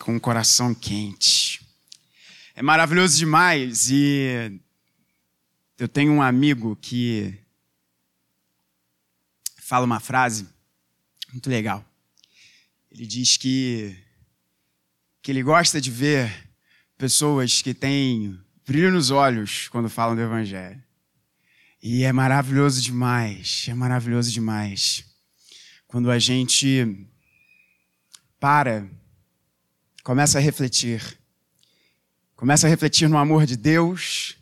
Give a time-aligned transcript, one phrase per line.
[0.00, 1.64] com o coração quente.
[2.54, 4.60] É maravilhoso demais e
[5.78, 7.38] eu tenho um amigo que
[9.56, 10.48] fala uma frase
[11.32, 11.84] muito legal.
[12.90, 13.96] Ele diz que
[15.22, 16.50] que ele gosta de ver
[16.98, 20.82] pessoas que têm brilho nos olhos quando falam do evangelho.
[21.82, 25.04] E é maravilhoso demais, é maravilhoso demais
[25.86, 27.08] quando a gente
[28.40, 28.86] para
[30.04, 31.18] começa a refletir.
[32.36, 34.36] Começa a refletir no amor de Deus,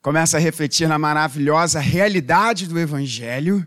[0.00, 3.66] começa a refletir na maravilhosa realidade do Evangelho,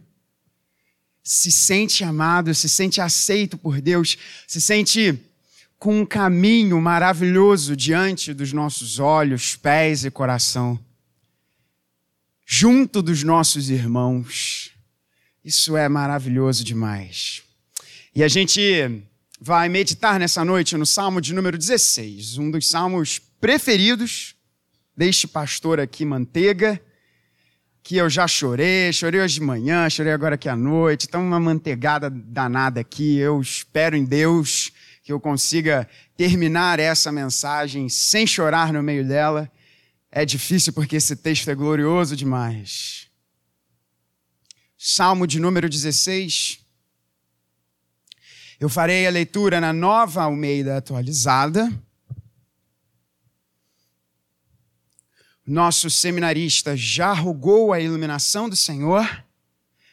[1.23, 5.19] se sente amado, se sente aceito por Deus, se sente
[5.77, 10.79] com um caminho maravilhoso diante dos nossos olhos, pés e coração,
[12.45, 14.71] junto dos nossos irmãos.
[15.45, 17.43] Isso é maravilhoso demais.
[18.15, 19.03] E a gente
[19.45, 24.35] vai meditar nessa noite no Salmo de número 16, um dos salmos preferidos
[24.95, 26.81] deste pastor aqui, Manteiga,
[27.83, 31.41] que eu já chorei, chorei hoje de manhã, chorei agora aqui à noite, então uma
[31.41, 33.17] manteigada danada aqui.
[33.17, 34.71] Eu espero em Deus
[35.03, 39.51] que eu consiga terminar essa mensagem sem chorar no meio dela.
[40.09, 43.09] É difícil porque esse texto é glorioso demais.
[44.77, 46.62] Salmo de número 16.
[48.63, 51.69] Eu farei a leitura na nova Almeida atualizada.
[55.45, 59.05] Nosso seminarista já rogou a iluminação do Senhor,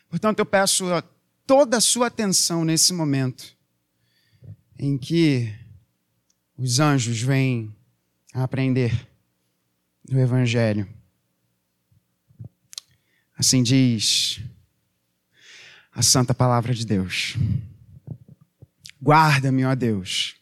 [0.08, 0.84] portanto, eu peço
[1.44, 3.56] toda a sua atenção nesse momento
[4.78, 5.52] em que
[6.56, 7.74] os anjos vêm
[8.32, 8.92] aprender
[10.04, 10.88] do Evangelho.
[13.36, 14.40] Assim diz
[15.90, 17.36] a santa palavra de Deus.
[19.02, 20.36] Guarda-me, ó Deus,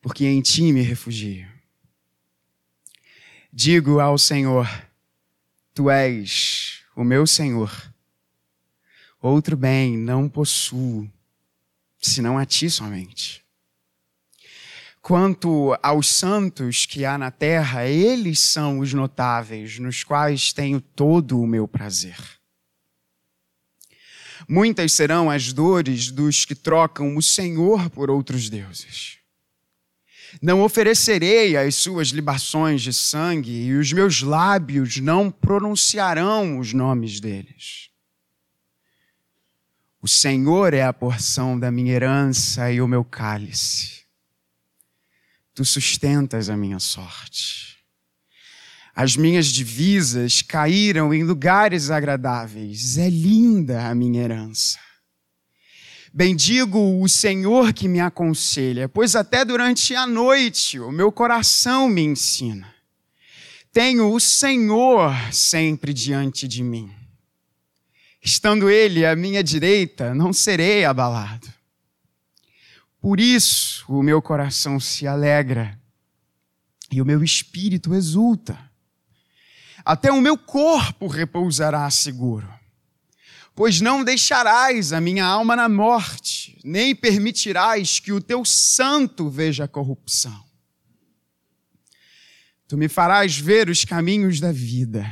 [0.00, 1.50] porque em ti me refugio.
[3.52, 4.68] Digo ao Senhor:
[5.74, 7.92] Tu és o meu Senhor.
[9.20, 11.10] Outro bem não possuo,
[12.00, 13.44] senão a ti somente.
[15.00, 21.40] Quanto aos santos que há na terra, eles são os notáveis, nos quais tenho todo
[21.40, 22.16] o meu prazer.
[24.52, 29.16] Muitas serão as dores dos que trocam o Senhor por outros deuses.
[30.42, 37.18] Não oferecerei as suas libações de sangue, e os meus lábios não pronunciarão os nomes
[37.18, 37.88] deles.
[40.02, 44.02] O Senhor é a porção da minha herança e o meu cálice.
[45.54, 47.71] Tu sustentas a minha sorte.
[48.94, 52.98] As minhas divisas caíram em lugares agradáveis.
[52.98, 54.78] É linda a minha herança.
[56.12, 62.02] Bendigo o Senhor que me aconselha, pois até durante a noite o meu coração me
[62.02, 62.72] ensina.
[63.72, 66.92] Tenho o Senhor sempre diante de mim.
[68.22, 71.50] Estando Ele à minha direita, não serei abalado.
[73.00, 75.80] Por isso o meu coração se alegra
[76.90, 78.70] e o meu espírito exulta
[79.84, 82.48] até o meu corpo repousará seguro.
[83.54, 89.64] Pois não deixarás a minha alma na morte, nem permitirás que o teu santo veja
[89.64, 90.44] a corrupção.
[92.66, 95.06] Tu me farás ver os caminhos da vida.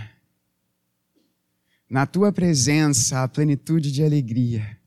[1.89, 4.79] Na tua presença, a plenitude de alegria.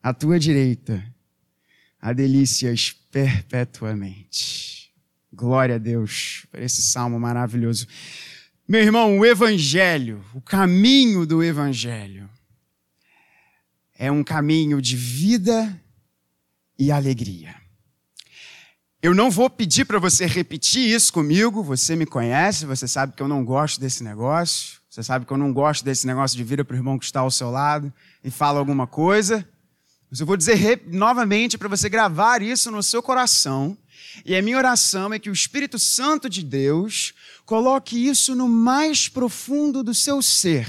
[0.00, 1.04] À tua direita,
[2.00, 4.92] há delícias perpetuamente.
[5.32, 7.88] Glória a Deus por esse salmo maravilhoso.
[8.68, 12.28] Meu irmão, o Evangelho, o caminho do Evangelho,
[13.96, 15.80] é um caminho de vida
[16.76, 17.54] e alegria.
[19.00, 23.22] Eu não vou pedir para você repetir isso comigo, você me conhece, você sabe que
[23.22, 26.64] eu não gosto desse negócio, você sabe que eu não gosto desse negócio de vira
[26.64, 27.92] para o irmão que está ao seu lado
[28.24, 29.48] e fala alguma coisa.
[30.10, 33.78] Mas eu vou dizer novamente para você gravar isso no seu coração.
[34.24, 37.12] E a minha oração é que o Espírito Santo de Deus
[37.46, 40.66] Coloque isso no mais profundo do seu ser.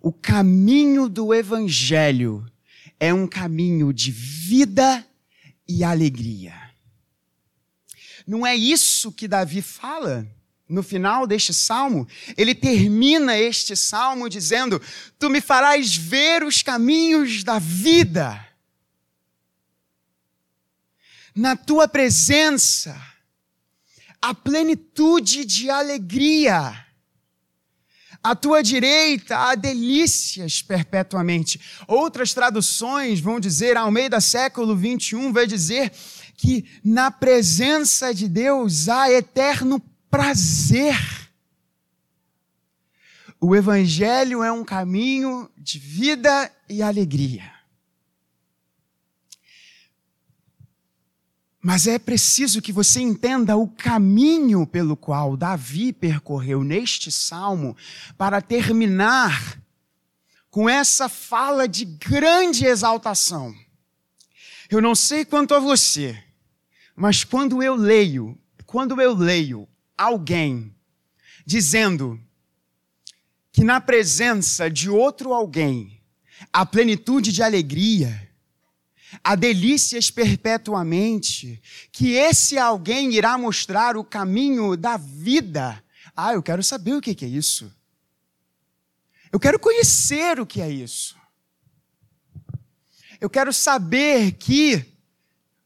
[0.00, 2.44] O caminho do Evangelho
[2.98, 5.06] é um caminho de vida
[5.68, 6.52] e alegria.
[8.26, 10.26] Não é isso que Davi fala
[10.68, 12.08] no final deste salmo?
[12.36, 14.82] Ele termina este salmo dizendo:
[15.16, 18.44] Tu me farás ver os caminhos da vida.
[21.36, 23.13] Na tua presença
[24.24, 26.82] a plenitude de alegria.
[28.22, 31.60] À tua direita há delícias perpetuamente.
[31.86, 35.92] Outras traduções vão dizer, ao meio do século 21, vai dizer
[36.38, 39.78] que na presença de Deus há eterno
[40.10, 40.96] prazer.
[43.38, 47.53] O Evangelho é um caminho de vida e alegria.
[51.64, 57.74] Mas é preciso que você entenda o caminho pelo qual Davi percorreu neste salmo
[58.18, 59.58] para terminar
[60.50, 63.54] com essa fala de grande exaltação.
[64.68, 66.22] Eu não sei quanto a você,
[66.94, 69.66] mas quando eu leio, quando eu leio
[69.96, 70.70] alguém
[71.46, 72.20] dizendo
[73.50, 75.98] que na presença de outro alguém
[76.52, 78.23] a plenitude de alegria,
[79.22, 81.60] a delícias perpetuamente,
[81.92, 85.82] que esse alguém irá mostrar o caminho da vida.
[86.16, 87.72] Ah, eu quero saber o que é isso.
[89.30, 91.16] Eu quero conhecer o que é isso.
[93.20, 94.84] Eu quero saber que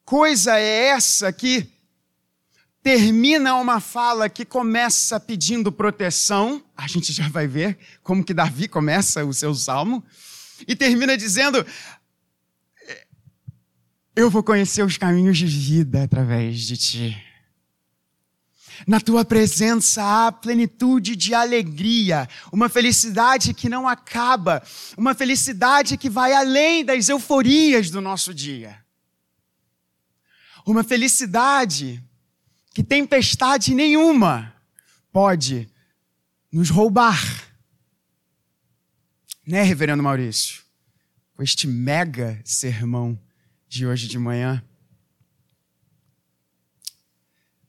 [0.04, 1.70] coisa é essa que
[2.82, 6.64] termina uma fala que começa pedindo proteção.
[6.74, 10.02] A gente já vai ver como que Davi começa o seu salmo.
[10.66, 11.64] E termina dizendo:
[14.18, 17.24] eu vou conhecer os caminhos de vida através de ti.
[18.84, 24.60] Na tua presença há plenitude de alegria, uma felicidade que não acaba,
[24.96, 28.84] uma felicidade que vai além das euforias do nosso dia.
[30.66, 32.02] Uma felicidade
[32.74, 34.52] que tempestade nenhuma
[35.12, 35.70] pode
[36.50, 37.22] nos roubar.
[39.46, 40.62] Né, Reverendo Maurício?
[41.34, 43.16] Com este mega sermão
[43.68, 44.62] de hoje de manhã.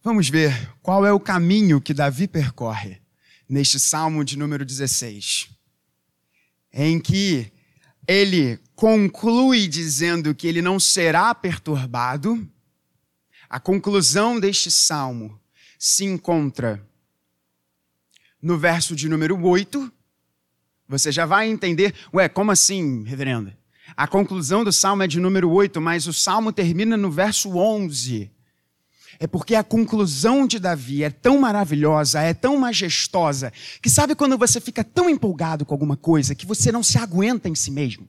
[0.02, 3.02] Vamos ver qual é o caminho que Davi percorre
[3.48, 5.50] neste salmo de número 16,
[6.72, 7.52] em que
[8.08, 12.50] ele conclui dizendo que ele não será perturbado.
[13.50, 15.40] A conclusão deste salmo
[15.78, 16.84] se encontra
[18.42, 19.92] no verso de número 8.
[20.88, 23.59] Você já vai entender, ué, como assim, reverendo?
[23.96, 28.32] A conclusão do salmo é de número 8, mas o salmo termina no verso 11.
[29.20, 33.52] É porque a conclusão de Davi é tão maravilhosa, é tão majestosa,
[33.82, 37.50] que sabe quando você fica tão empolgado com alguma coisa que você não se aguenta
[37.50, 38.08] em si mesmo?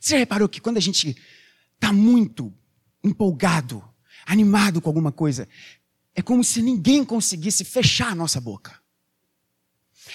[0.00, 1.16] Você já reparou que quando a gente
[1.74, 2.52] está muito
[3.02, 3.82] empolgado,
[4.26, 5.48] animado com alguma coisa,
[6.14, 8.83] é como se ninguém conseguisse fechar a nossa boca.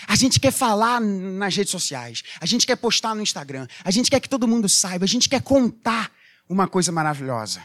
[0.07, 4.10] A gente quer falar nas redes sociais, a gente quer postar no Instagram, a gente
[4.10, 6.12] quer que todo mundo saiba, a gente quer contar
[6.48, 7.63] uma coisa maravilhosa.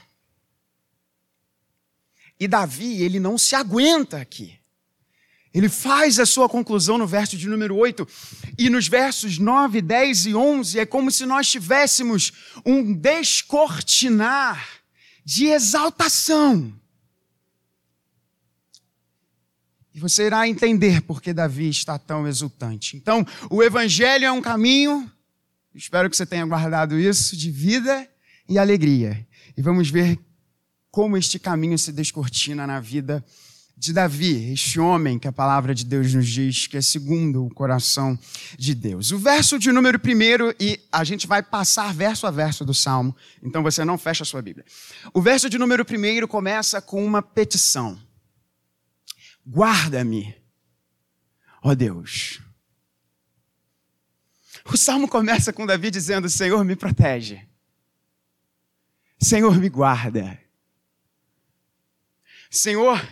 [2.39, 4.59] E Davi, ele não se aguenta aqui.
[5.53, 8.07] Ele faz a sua conclusão no verso de número 8,
[8.59, 12.33] e nos versos 9, 10 e 11 é como se nós tivéssemos
[12.67, 14.69] um descortinar
[15.25, 16.75] de exaltação
[19.95, 22.97] E você irá entender por que Davi está tão exultante.
[22.97, 25.09] Então, o Evangelho é um caminho,
[25.73, 28.09] espero que você tenha guardado isso, de vida
[28.49, 29.25] e alegria.
[29.57, 30.19] E vamos ver
[30.91, 33.25] como este caminho se descortina na vida
[33.77, 37.51] de Davi, este homem que a palavra de Deus nos diz que é segundo o
[37.53, 38.19] coração
[38.57, 39.11] de Deus.
[39.11, 43.15] O verso de número primeiro, e a gente vai passar verso a verso do Salmo,
[43.43, 44.65] então você não fecha a sua Bíblia.
[45.13, 47.99] O verso de número primeiro começa com uma petição.
[49.47, 50.35] Guarda-me,
[51.63, 52.41] ó Deus.
[54.65, 57.47] O salmo começa com Davi dizendo: Senhor, me protege.
[59.21, 60.41] Senhor, me guarda.
[62.51, 63.07] Senhor,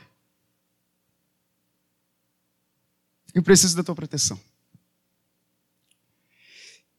[3.35, 4.41] eu preciso da tua proteção.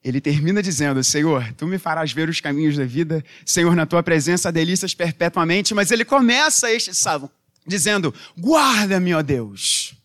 [0.03, 4.03] Ele termina dizendo: Senhor, tu me farás ver os caminhos da vida, Senhor, na tua
[4.03, 5.73] presença há delícias perpetuamente.
[5.73, 7.31] Mas ele começa este salmo
[7.65, 9.95] dizendo: Guarda-me, ó Deus.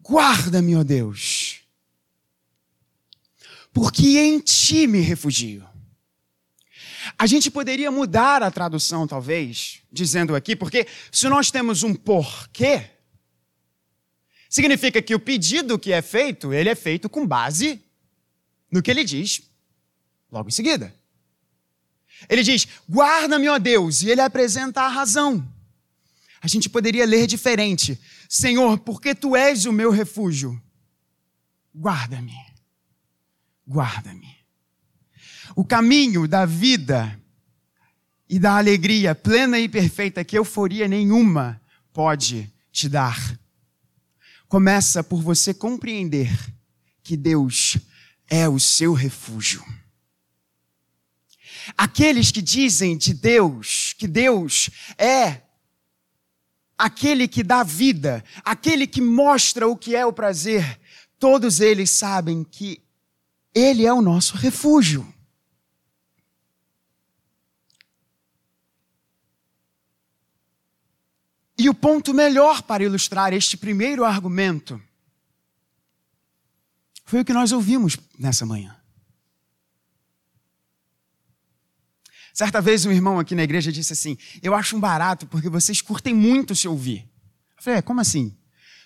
[0.00, 1.60] Guarda-me, ó Deus.
[3.72, 5.66] Porque em ti me refugio.
[7.18, 12.90] A gente poderia mudar a tradução, talvez, dizendo aqui, porque se nós temos um porquê,
[14.48, 17.82] significa que o pedido que é feito, ele é feito com base
[18.70, 19.42] no que ele diz
[20.30, 20.94] logo em seguida.
[22.28, 25.46] Ele diz: Guarda-me, ó Deus, e ele apresenta a razão
[26.44, 27.98] a gente poderia ler diferente:
[28.28, 30.60] Senhor, porque tu és o meu refúgio,
[31.74, 32.36] guarda-me,
[33.66, 34.36] guarda-me.
[35.56, 37.18] O caminho da vida
[38.28, 41.58] e da alegria plena e perfeita que euforia nenhuma
[41.94, 43.38] pode te dar.
[44.46, 46.30] começa por você compreender
[47.02, 47.78] que Deus
[48.28, 49.64] é o seu refúgio.
[51.76, 55.43] Aqueles que dizem de Deus que Deus é
[56.76, 60.80] aquele que dá vida, aquele que mostra o que é o prazer,
[61.18, 62.82] todos eles sabem que
[63.54, 65.06] Ele é o nosso refúgio.
[71.56, 74.80] E o ponto melhor para ilustrar este primeiro argumento
[77.04, 78.83] foi o que nós ouvimos nessa manhã.
[82.34, 85.80] Certa vez um irmão aqui na igreja disse assim: Eu acho um barato porque vocês
[85.80, 87.08] curtem muito se ouvir.
[87.56, 88.36] Eu falei: é, como assim?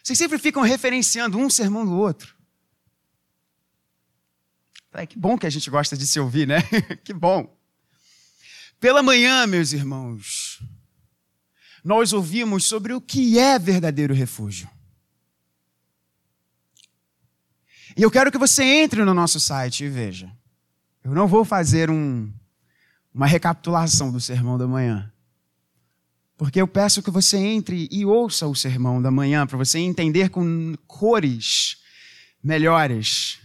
[0.05, 2.37] Vocês sempre ficam referenciando um sermão do outro.
[4.77, 6.59] Eu falei, que bom que a gente gosta de se ouvir, né?
[7.03, 7.57] que bom.
[8.79, 10.63] Pela manhã, meus irmãos,
[11.83, 14.69] nós ouvimos sobre o que é verdadeiro refúgio.
[17.97, 20.31] E eu quero que você entre no nosso site e veja.
[21.03, 22.33] Eu não vou fazer um,
[23.19, 25.13] uma recapitulação do sermão da manhã.
[26.37, 30.29] Porque eu peço que você entre e ouça o sermão da manhã, para você entender
[30.29, 31.79] com cores
[32.41, 33.41] melhores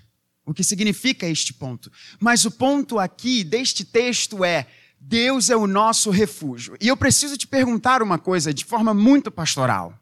[0.46, 1.92] o que significa este ponto.
[2.20, 4.68] Mas o ponto aqui deste texto é:
[5.00, 6.78] Deus é o nosso refúgio.
[6.80, 9.98] E eu preciso te perguntar uma coisa de forma muito pastoral.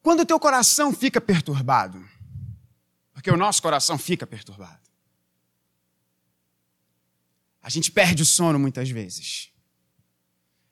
[0.00, 2.00] Quando o teu coração fica perturbado,
[3.12, 4.83] porque o nosso coração fica perturbado,
[7.64, 9.48] a gente perde o sono muitas vezes.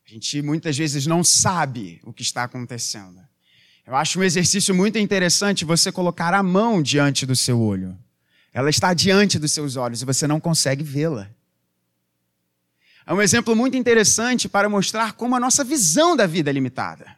[0.05, 3.19] A gente muitas vezes não sabe o que está acontecendo.
[3.83, 7.97] Eu acho um exercício muito interessante você colocar a mão diante do seu olho.
[8.53, 11.31] Ela está diante dos seus olhos e você não consegue vê-la.
[13.07, 17.17] É um exemplo muito interessante para mostrar como a nossa visão da vida é limitada.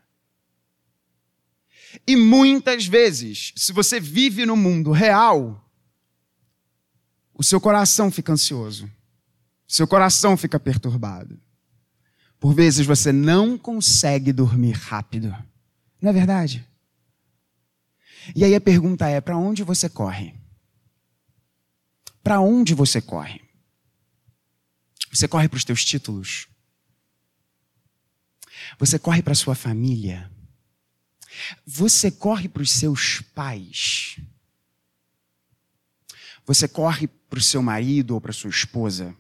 [2.08, 5.70] E muitas vezes, se você vive no mundo real,
[7.34, 8.90] o seu coração fica ansioso,
[9.68, 11.40] seu coração fica perturbado.
[12.40, 15.36] Por vezes você não consegue dormir rápido.
[16.02, 16.66] Não é verdade?
[18.36, 20.36] E aí a pergunta é: para onde você corre?
[22.24, 23.42] Para onde você corre?
[25.12, 26.48] Você corre para os teus títulos.
[28.80, 30.32] Você corre para sua família.
[31.66, 34.20] Você corre para os seus pais.
[36.46, 39.16] Você corre para o seu marido ou para sua esposa.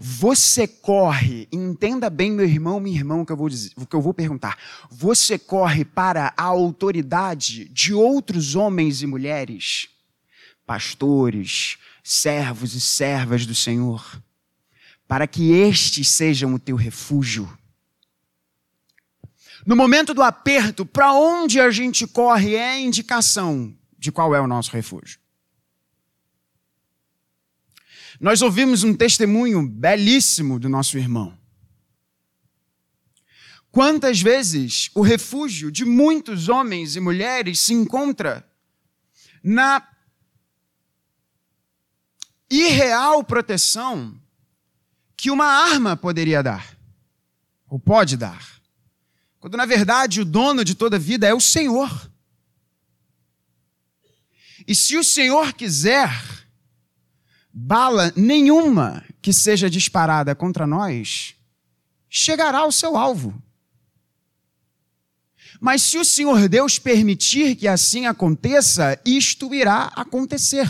[0.00, 3.94] Você corre, entenda bem, meu irmão, minha irmã, o que eu vou dizer, o que
[3.94, 4.58] eu vou perguntar.
[4.90, 9.88] Você corre para a autoridade de outros homens e mulheres,
[10.66, 14.22] pastores, servos e servas do Senhor,
[15.06, 17.48] para que estes sejam o teu refúgio.
[19.66, 24.40] No momento do aperto, para onde a gente corre é a indicação de qual é
[24.40, 25.23] o nosso refúgio.
[28.20, 31.36] Nós ouvimos um testemunho belíssimo do nosso irmão.
[33.70, 38.48] Quantas vezes o refúgio de muitos homens e mulheres se encontra
[39.42, 39.84] na
[42.48, 44.16] irreal proteção
[45.16, 46.78] que uma arma poderia dar,
[47.68, 48.60] ou pode dar,
[49.40, 52.10] quando na verdade o dono de toda vida é o Senhor.
[54.66, 56.43] E se o Senhor quiser,
[57.54, 61.36] bala nenhuma que seja disparada contra nós
[62.10, 63.40] chegará ao seu alvo.
[65.60, 70.68] Mas se o Senhor Deus permitir que assim aconteça, isto irá acontecer.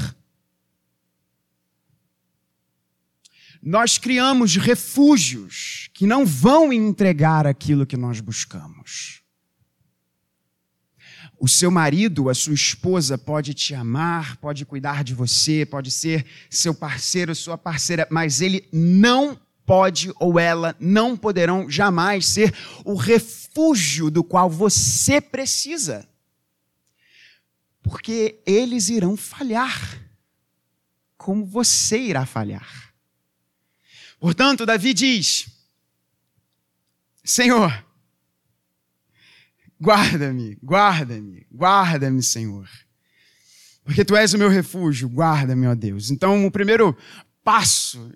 [3.64, 9.23] nós criamos refúgios que não vão entregar aquilo que nós buscamos.
[11.44, 16.24] O seu marido, a sua esposa pode te amar, pode cuidar de você, pode ser
[16.48, 22.94] seu parceiro, sua parceira, mas ele não pode ou ela não poderão jamais ser o
[22.94, 26.08] refúgio do qual você precisa.
[27.82, 30.00] Porque eles irão falhar,
[31.14, 32.94] como você irá falhar.
[34.18, 35.46] Portanto, Davi diz:
[37.22, 37.84] Senhor,
[39.84, 42.68] guarda-me, guarda-me, guarda-me, Senhor.
[43.84, 46.10] Porque tu és o meu refúgio, guarda-me, ó Deus.
[46.10, 46.96] Então, o primeiro
[47.42, 48.10] passo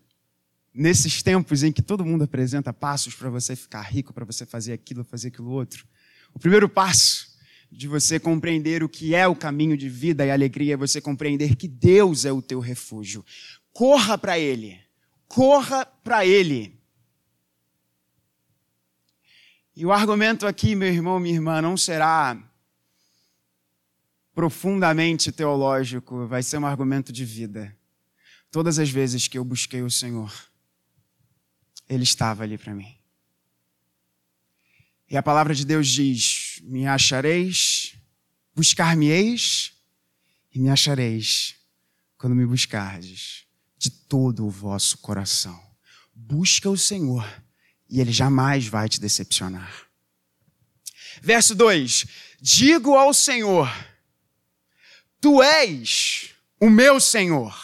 [0.72, 4.72] nesses tempos em que todo mundo apresenta passos para você ficar rico, para você fazer
[4.72, 5.86] aquilo, fazer aquilo outro.
[6.32, 7.28] O primeiro passo
[7.70, 11.54] de você compreender o que é o caminho de vida e alegria é você compreender
[11.54, 13.22] que Deus é o teu refúgio.
[13.72, 14.88] Corra para Ele
[15.28, 16.77] corra para Ele.
[19.78, 22.36] E o argumento aqui, meu irmão, minha irmã, não será
[24.34, 27.72] profundamente teológico, vai ser um argumento de vida.
[28.50, 30.34] Todas as vezes que eu busquei o Senhor,
[31.88, 32.92] Ele estava ali para mim.
[35.08, 37.94] E a palavra de Deus diz: Me achareis,
[38.56, 39.74] buscar-me-eis
[40.52, 41.54] e me achareis
[42.16, 43.46] quando me buscardes
[43.78, 45.56] de todo o vosso coração.
[46.12, 47.24] Busca o Senhor
[47.88, 49.86] e Ele jamais vai te decepcionar.
[51.22, 52.06] Verso 2:
[52.40, 53.68] Digo ao Senhor,
[55.20, 56.30] Tu és
[56.60, 57.56] o meu Senhor.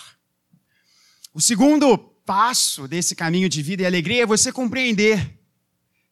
[1.33, 5.39] O segundo passo desse caminho de vida e alegria é você compreender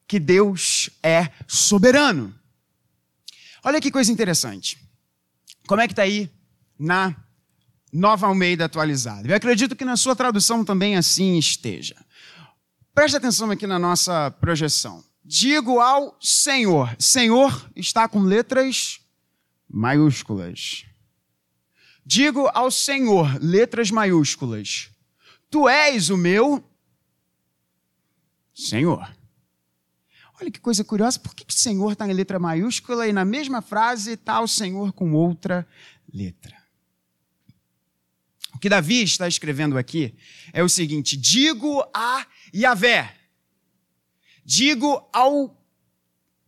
[0.06, 2.34] que Deus é soberano.
[3.64, 4.78] Olha que coisa interessante.
[5.66, 6.30] Como é que está aí
[6.78, 7.16] na
[7.92, 9.28] Nova Almeida atualizada?
[9.28, 11.96] Eu acredito que na sua tradução também assim esteja.
[12.94, 15.02] Preste atenção aqui na nossa projeção.
[15.24, 16.94] Digo ao Senhor.
[16.98, 19.00] Senhor está com letras
[19.66, 20.84] maiúsculas.
[22.04, 24.90] Digo ao Senhor, letras maiúsculas.
[25.48, 26.62] Tu és o meu
[28.52, 29.10] Senhor.
[30.38, 33.62] Olha que coisa curiosa, por que, que Senhor está em letra maiúscula e na mesma
[33.62, 35.66] frase está o Senhor com outra
[36.12, 36.61] letra?
[38.54, 40.14] O que Davi está escrevendo aqui
[40.52, 43.14] é o seguinte: digo a Yahvé,
[44.44, 45.58] digo ao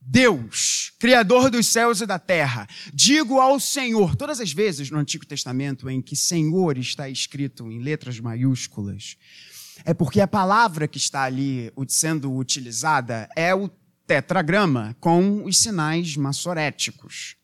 [0.06, 5.24] Deus, Criador dos céus e da terra, digo ao Senhor, todas as vezes no Antigo
[5.24, 9.16] Testamento em que Senhor está escrito em letras maiúsculas,
[9.82, 13.70] é porque a palavra que está ali sendo utilizada é o
[14.06, 17.36] tetragrama com os sinais maçoréticos,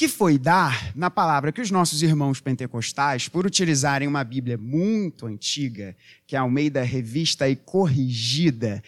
[0.00, 5.26] que foi dar na palavra que os nossos irmãos pentecostais, por utilizarem uma Bíblia muito
[5.26, 5.94] antiga,
[6.26, 8.82] que é a Almeida Revista e Corrigida,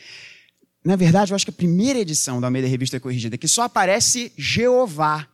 [0.83, 3.65] na verdade, eu acho que a primeira edição da Almeida Revista e Corrigida, que só
[3.65, 5.29] aparece Jeová.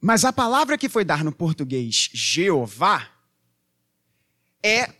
[0.00, 3.04] Mas a palavra que foi dar no português Jeová
[4.62, 4.90] é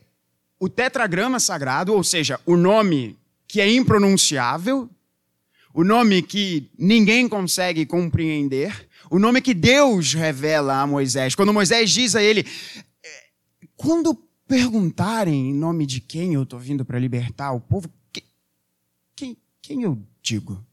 [0.59, 4.91] o tetragrama sagrado, ou seja, o nome que é impronunciável,
[5.73, 11.35] o nome que ninguém consegue compreender, o nome que Deus revela a Moisés.
[11.35, 12.45] Quando Moisés diz a ele:
[13.05, 13.29] é,
[13.77, 14.15] quando
[14.47, 17.89] perguntarem em nome de quem eu estou vindo para libertar o povo,
[19.15, 20.65] quem, quem eu digo?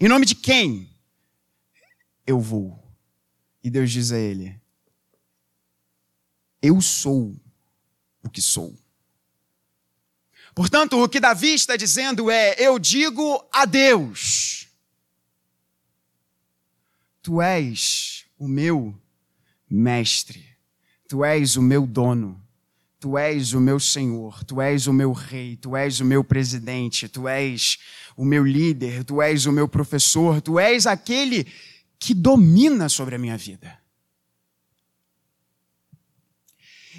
[0.00, 0.88] Em nome de quem
[2.26, 2.82] eu vou?
[3.62, 4.60] E Deus diz a ele:
[6.62, 7.34] Eu sou
[8.22, 8.76] o que sou.
[10.54, 14.68] Portanto, o que Davi está dizendo é: eu digo a Deus,
[17.20, 18.94] tu és o meu
[19.68, 20.44] mestre,
[21.08, 22.40] tu és o meu dono,
[23.00, 27.08] tu és o meu senhor, tu és o meu rei, tu és o meu presidente,
[27.08, 27.78] tu és
[28.16, 31.46] o meu líder, tu és o meu professor, tu és aquele
[31.98, 33.83] que domina sobre a minha vida.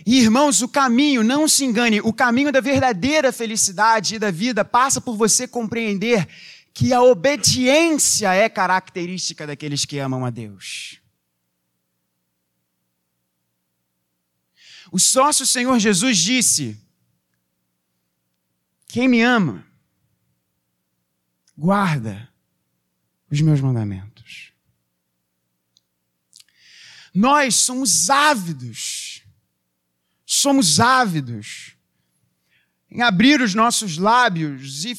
[0.05, 4.63] E irmãos, o caminho, não se engane, o caminho da verdadeira felicidade e da vida
[4.63, 6.27] passa por você compreender
[6.71, 11.01] que a obediência é característica daqueles que amam a Deus.
[14.91, 16.79] O sócio Senhor Jesus disse:
[18.85, 19.65] Quem me ama,
[21.57, 22.31] guarda
[23.31, 24.51] os meus mandamentos.
[27.13, 29.04] Nós somos ávidos
[30.45, 31.71] somos ávidos
[32.91, 34.95] em abrir os nossos lábios e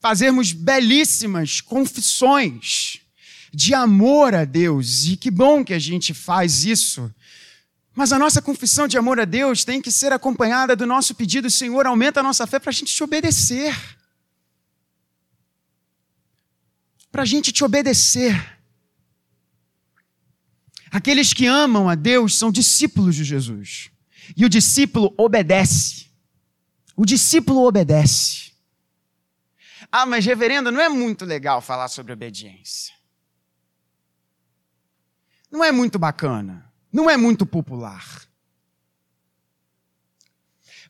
[0.00, 3.00] fazermos belíssimas confissões
[3.52, 5.06] de amor a Deus.
[5.06, 7.12] E que bom que a gente faz isso.
[7.92, 11.50] Mas a nossa confissão de amor a Deus tem que ser acompanhada do nosso pedido,
[11.50, 13.74] Senhor, aumenta a nossa fé para a gente te obedecer.
[17.10, 18.60] Para a gente te obedecer.
[20.88, 23.92] Aqueles que amam a Deus são discípulos de Jesus.
[24.36, 26.06] E o discípulo obedece.
[26.96, 28.52] O discípulo obedece.
[29.90, 32.94] Ah, mas reverendo, não é muito legal falar sobre obediência.
[35.50, 36.72] Não é muito bacana.
[36.92, 38.22] Não é muito popular.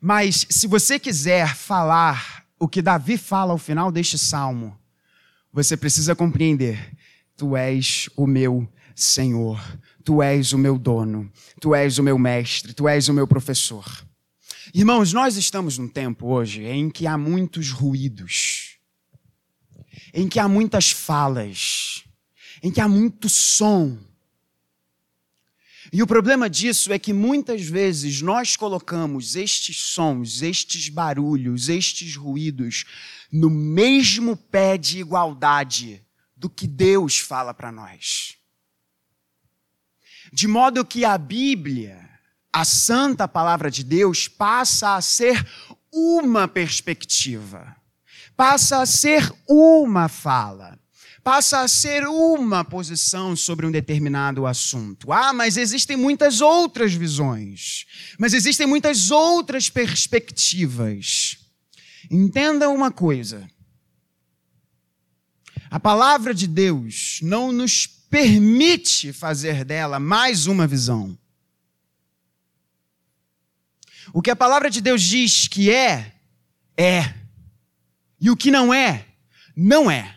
[0.01, 4.79] Mas se você quiser falar o que Davi fala ao final deste salmo,
[5.53, 6.95] você precisa compreender:
[7.37, 9.61] Tu és o meu Senhor,
[10.05, 11.31] Tu és o meu dono,
[11.61, 13.85] Tu és o meu mestre, Tu és o meu professor.
[14.73, 18.79] Irmãos, nós estamos num tempo hoje em que há muitos ruídos,
[20.13, 22.05] em que há muitas falas,
[22.63, 23.99] em que há muito som.
[25.93, 32.17] E o problema disso é que muitas vezes nós colocamos estes sons, estes barulhos, estes
[32.17, 32.85] ruídos
[33.31, 36.05] no mesmo pé de igualdade
[36.37, 38.37] do que Deus fala para nós.
[40.35, 42.11] De modo que a Bíblia,
[42.53, 45.47] a santa palavra de Deus, passa a ser
[45.93, 47.77] uma perspectiva,
[48.37, 50.77] passa a ser uma fala
[51.23, 55.11] passa a ser uma posição sobre um determinado assunto.
[55.11, 57.87] Ah, mas existem muitas outras visões,
[58.19, 61.39] mas existem muitas outras perspectivas.
[62.11, 63.49] Entenda uma coisa.
[65.71, 71.19] A palavra de Deus não nos permite fazer dela mais uma visão.
[74.13, 76.15] O que a palavra de Deus diz que é,
[76.77, 77.13] é.
[78.21, 79.09] E o que não é,
[79.57, 80.17] não é.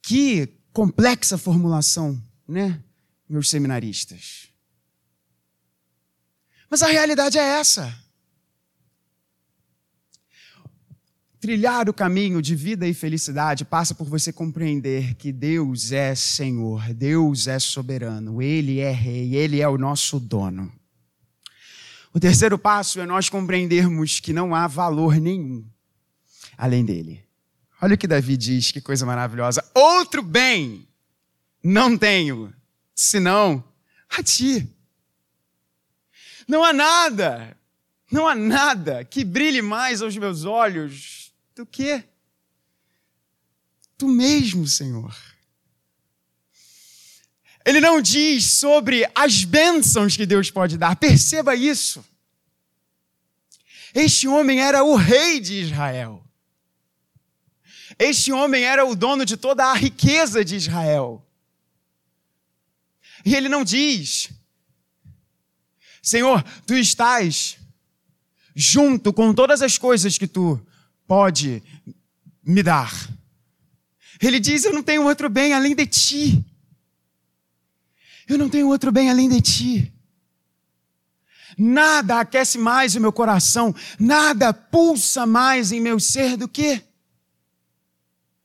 [0.00, 2.80] Que complexa formulação, né,
[3.28, 4.50] meus seminaristas?
[6.70, 7.92] Mas a realidade é essa.
[11.42, 16.94] Trilhar o caminho de vida e felicidade passa por você compreender que Deus é Senhor,
[16.94, 20.72] Deus é soberano, Ele é Rei, Ele é o nosso dono.
[22.14, 25.66] O terceiro passo é nós compreendermos que não há valor nenhum
[26.56, 27.24] além dele.
[27.80, 29.68] Olha o que Davi diz, que coisa maravilhosa.
[29.74, 30.86] Outro bem
[31.60, 32.54] não tenho,
[32.94, 33.64] senão
[34.08, 34.64] a ti.
[36.46, 37.56] Não há nada,
[38.12, 41.21] não há nada que brilhe mais aos meus olhos
[41.54, 42.02] do que
[43.96, 45.14] tu mesmo, Senhor.
[47.64, 52.04] Ele não diz sobre as bênçãos que Deus pode dar, perceba isso.
[53.94, 56.24] Este homem era o rei de Israel.
[57.98, 61.24] Este homem era o dono de toda a riqueza de Israel.
[63.24, 64.30] E ele não diz,
[66.02, 67.58] Senhor, tu estás
[68.54, 70.60] junto com todas as coisas que tu
[71.06, 71.62] pode
[72.42, 72.92] me dar.
[74.20, 76.44] Ele diz: Eu não tenho outro bem além de ti.
[78.28, 79.92] Eu não tenho outro bem além de ti.
[81.58, 86.82] Nada aquece mais o meu coração, nada pulsa mais em meu ser do que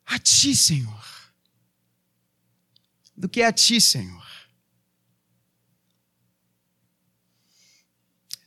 [0.06, 1.06] a Ti, Senhor.
[3.16, 4.26] Do que a Ti, Senhor.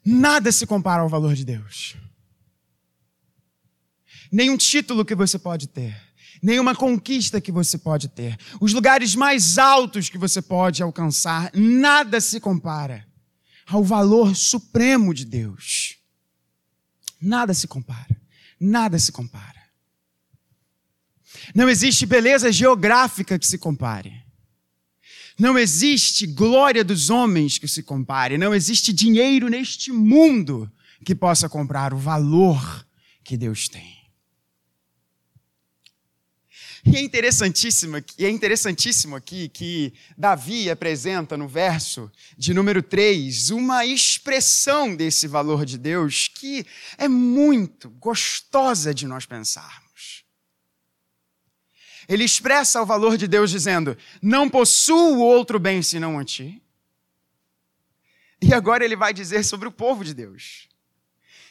[0.05, 1.97] Nada se compara ao valor de Deus.
[4.31, 6.01] Nenhum título que você pode ter,
[6.43, 12.21] nenhuma conquista que você pode ter, os lugares mais altos que você pode alcançar, nada
[12.21, 13.07] se compara
[13.67, 15.97] ao valor supremo de Deus.
[17.21, 18.21] Nada se compara,
[18.59, 19.61] nada se compara.
[21.55, 24.25] Não existe beleza geográfica que se compare.
[25.39, 28.37] Não existe glória dos homens que se compare.
[28.37, 30.71] Não existe dinheiro neste mundo
[31.05, 32.87] que possa comprar o valor
[33.25, 34.00] que Deus tem.
[36.85, 43.85] E é interessantíssimo, é interessantíssimo aqui que Davi apresenta no verso de número 3 uma
[43.85, 46.65] expressão desse valor de Deus que
[46.97, 49.91] é muito gostosa de nós pensarmos
[52.11, 56.61] ele expressa o valor de Deus dizendo: Não possuo outro bem senão a ti.
[58.43, 60.69] E agora ele vai dizer sobre o povo de Deus.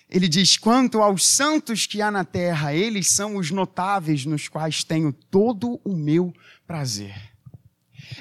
[0.10, 4.84] Ele diz: Quanto aos santos que há na terra, eles são os notáveis nos quais
[4.84, 6.34] tenho todo o meu
[6.66, 7.16] prazer.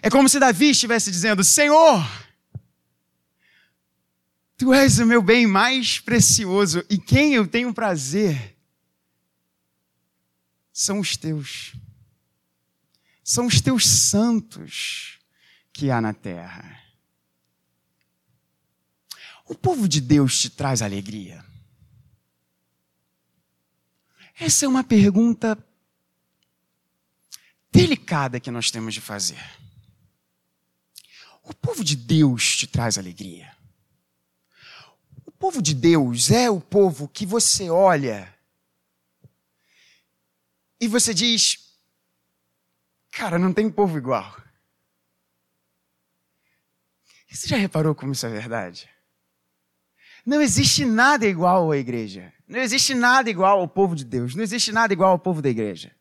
[0.03, 2.07] É como se Davi estivesse dizendo: Senhor,
[4.57, 8.57] tu és o meu bem mais precioso e quem eu tenho prazer
[10.72, 11.74] são os teus
[13.24, 15.18] são os teus santos
[15.70, 16.83] que há na terra.
[19.44, 21.44] O povo de Deus te traz alegria?
[24.40, 25.59] Essa é uma pergunta
[27.72, 29.42] delicada que nós temos de fazer.
[31.42, 33.57] O povo de Deus te traz alegria?
[35.27, 38.33] O povo de Deus é o povo que você olha
[40.81, 41.77] e você diz:
[43.11, 44.40] Cara, não tem povo igual.
[47.29, 48.88] Você já reparou como isso é verdade?
[50.24, 52.33] Não existe nada igual à igreja.
[52.48, 54.34] Não existe nada igual ao povo de Deus.
[54.34, 55.92] Não existe nada igual ao povo da igreja.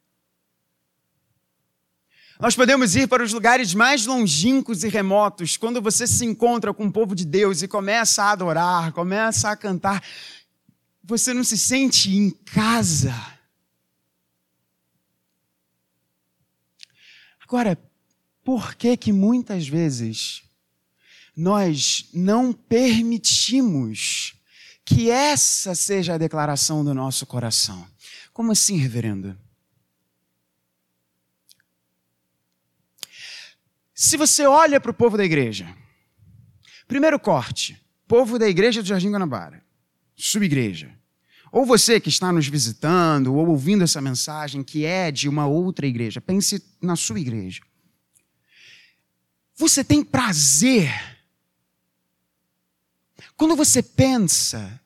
[2.39, 6.85] Nós podemos ir para os lugares mais longínquos e remotos, quando você se encontra com
[6.85, 10.03] o povo de Deus e começa a adorar, começa a cantar,
[11.03, 13.15] você não se sente em casa.
[17.41, 17.75] Agora,
[18.43, 20.43] por que que muitas vezes
[21.35, 24.36] nós não permitimos
[24.87, 27.85] que essa seja a declaração do nosso coração.
[28.31, 29.37] Como assim, reverendo?
[33.93, 35.67] Se você olha para o povo da igreja,
[36.87, 39.61] primeiro corte, povo da igreja do Jardim Guanabara,
[40.15, 40.97] subigreja.
[41.51, 45.85] Ou você que está nos visitando ou ouvindo essa mensagem que é de uma outra
[45.85, 47.61] igreja, pense na sua igreja.
[49.53, 51.16] Você tem prazer
[53.37, 54.81] quando você pensa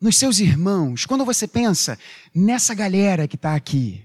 [0.00, 1.98] nos seus irmãos, quando você pensa
[2.34, 4.04] nessa galera que está aqui.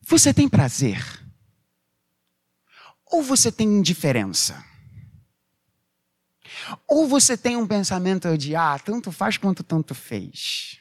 [0.00, 1.04] Você tem prazer?
[3.04, 4.64] Ou você tem indiferença?
[6.86, 10.78] Ou você tem um pensamento de, ah, tanto faz quanto tanto fez?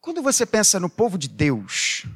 [0.00, 2.06] Quando você pensa no povo de Deus,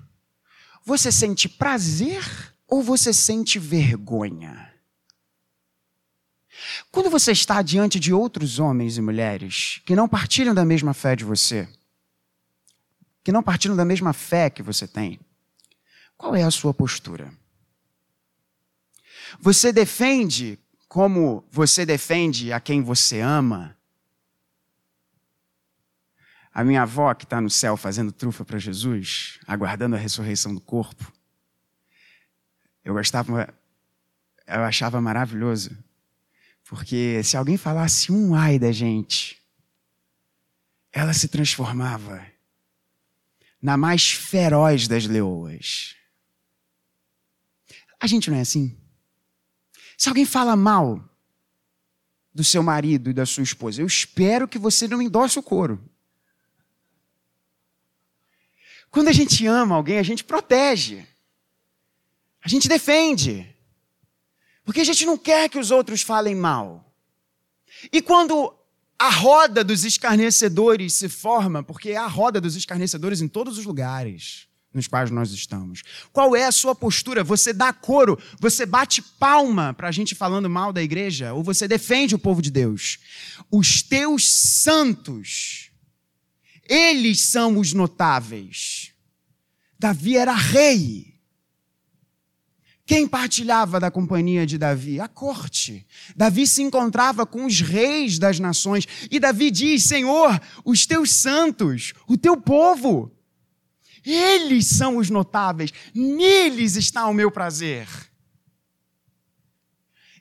[0.84, 2.24] você sente prazer
[2.66, 4.77] ou você sente vergonha?
[6.90, 11.14] Quando você está diante de outros homens e mulheres que não partilham da mesma fé
[11.14, 11.68] de você,
[13.22, 15.20] que não partilham da mesma fé que você tem,
[16.16, 17.32] qual é a sua postura?
[19.40, 23.76] Você defende como você defende a quem você ama?
[26.52, 30.60] A minha avó, que está no céu fazendo trufa para Jesus, aguardando a ressurreição do
[30.60, 31.12] corpo,
[32.82, 33.54] eu gostava,
[34.46, 35.76] eu achava maravilhoso,
[36.68, 39.42] porque se alguém falasse um ai da gente,
[40.92, 42.24] ela se transformava
[43.60, 45.96] na mais feroz das leoas.
[47.98, 48.78] A gente não é assim?
[49.96, 51.02] Se alguém fala mal
[52.34, 55.82] do seu marido e da sua esposa, eu espero que você não endosse o coro.
[58.90, 61.06] Quando a gente ama alguém, a gente protege.
[62.42, 63.57] A gente defende.
[64.68, 66.92] Porque a gente não quer que os outros falem mal.
[67.90, 68.54] E quando
[68.98, 73.64] a roda dos escarnecedores se forma, porque é a roda dos escarnecedores em todos os
[73.64, 75.82] lugares nos quais nós estamos?
[76.12, 77.24] Qual é a sua postura?
[77.24, 81.66] Você dá coro, você bate palma para a gente falando mal da igreja, ou você
[81.66, 82.98] defende o povo de Deus?
[83.50, 85.70] Os teus santos,
[86.68, 88.92] eles são os notáveis.
[89.78, 91.07] Davi era rei.
[92.88, 94.98] Quem partilhava da companhia de Davi?
[94.98, 95.86] A corte.
[96.16, 98.88] Davi se encontrava com os reis das nações.
[99.10, 103.14] E Davi diz: Senhor, os teus santos, o teu povo,
[104.02, 107.86] eles são os notáveis, neles está o meu prazer.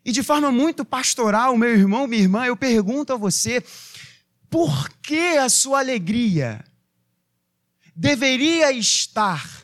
[0.03, 3.63] E de forma muito pastoral, meu irmão, minha irmã, eu pergunto a você:
[4.49, 6.65] por que a sua alegria
[7.95, 9.63] deveria estar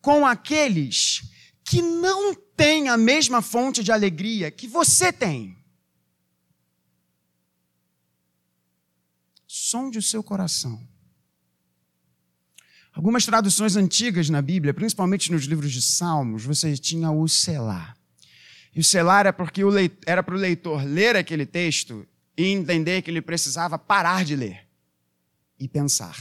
[0.00, 1.27] com aqueles
[1.68, 5.54] que não têm a mesma fonte de alegria que você tem?
[9.46, 10.80] Sonde o seu coração.
[12.90, 17.96] Algumas traduções antigas na Bíblia, principalmente nos livros de Salmos, você tinha o selar.
[18.74, 19.60] E o selar era porque
[20.06, 24.66] era para o leitor ler aquele texto e entender que ele precisava parar de ler
[25.60, 26.16] e pensar.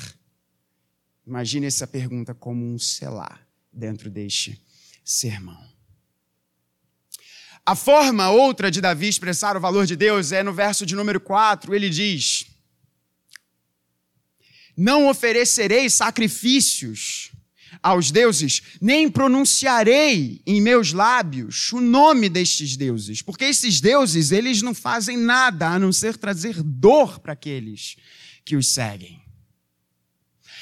[1.26, 4.67] Imagine essa pergunta como um selar dentro deste
[5.08, 5.66] sermão.
[7.66, 11.20] A forma outra de Davi expressar o valor de Deus é no verso de número
[11.20, 12.46] 4, ele diz:
[14.76, 17.32] não oferecerei sacrifícios
[17.82, 24.62] aos deuses, nem pronunciarei em meus lábios o nome destes deuses, porque esses deuses, eles
[24.62, 27.96] não fazem nada a não ser trazer dor para aqueles
[28.46, 29.27] que os seguem.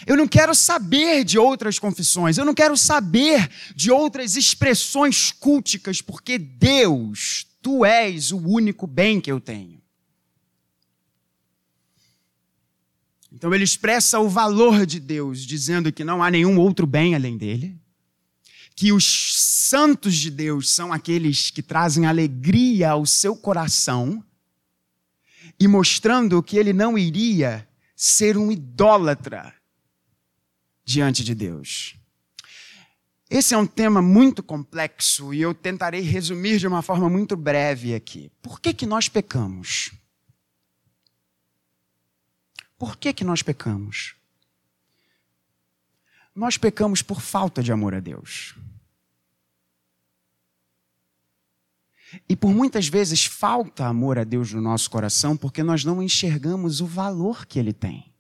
[0.05, 6.01] Eu não quero saber de outras confissões, eu não quero saber de outras expressões culticas,
[6.01, 9.81] porque Deus, tu és o único bem que eu tenho.
[13.31, 17.37] Então ele expressa o valor de Deus, dizendo que não há nenhum outro bem além
[17.37, 17.77] dele,
[18.75, 19.33] que os
[19.69, 24.23] santos de Deus são aqueles que trazem alegria ao seu coração,
[25.59, 29.54] e mostrando que ele não iria ser um idólatra
[30.85, 31.97] diante de Deus.
[33.29, 37.95] Esse é um tema muito complexo e eu tentarei resumir de uma forma muito breve
[37.95, 38.31] aqui.
[38.41, 39.91] Por que, que nós pecamos?
[42.77, 44.15] Por que, que nós pecamos?
[46.35, 48.55] Nós pecamos por falta de amor a Deus.
[52.29, 56.79] E por muitas vezes falta amor a Deus no nosso coração porque nós não enxergamos
[56.79, 58.14] o valor que ele tem.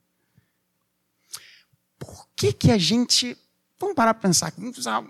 [2.35, 3.37] Que, que a gente.
[3.79, 4.51] Vamos parar para pensar.
[4.57, 5.01] Vamos usar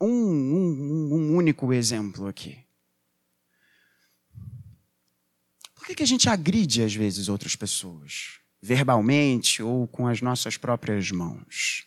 [0.00, 2.58] um, um, um único exemplo aqui.
[5.74, 8.40] Por que, que a gente agride, às vezes, outras pessoas?
[8.60, 11.86] Verbalmente ou com as nossas próprias mãos?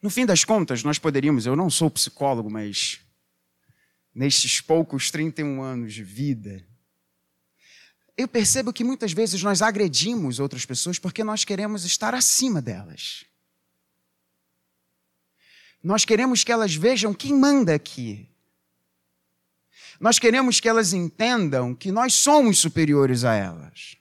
[0.00, 3.00] No fim das contas, nós poderíamos, eu não sou psicólogo, mas
[4.14, 6.66] nestes poucos 31 anos de vida,
[8.16, 13.24] eu percebo que muitas vezes nós agredimos outras pessoas porque nós queremos estar acima delas.
[15.82, 18.28] Nós queremos que elas vejam quem manda aqui.
[20.00, 23.96] Nós queremos que elas entendam que nós somos superiores a elas.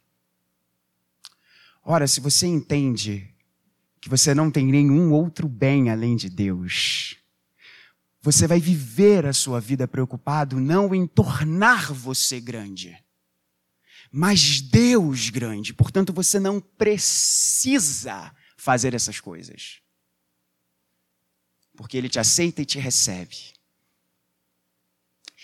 [1.84, 3.34] Ora, se você entende
[4.00, 7.18] que você não tem nenhum outro bem além de Deus,
[8.22, 12.98] você vai viver a sua vida preocupado não em tornar você grande,
[14.16, 15.74] mas Deus grande.
[15.74, 19.80] Portanto, você não precisa fazer essas coisas.
[21.76, 23.36] Porque Ele te aceita e te recebe.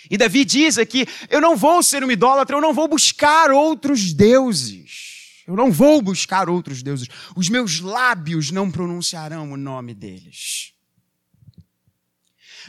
[0.08, 4.13] E Davi diz aqui: Eu não vou ser um idólatra, eu não vou buscar outros
[4.13, 5.41] deuses.
[5.47, 7.08] Eu não vou buscar outros deuses.
[7.36, 10.73] Os meus lábios não pronunciarão o nome deles.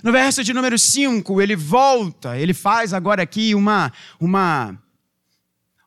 [0.02, 4.82] No verso de número 5, ele volta, ele faz agora aqui uma, uma,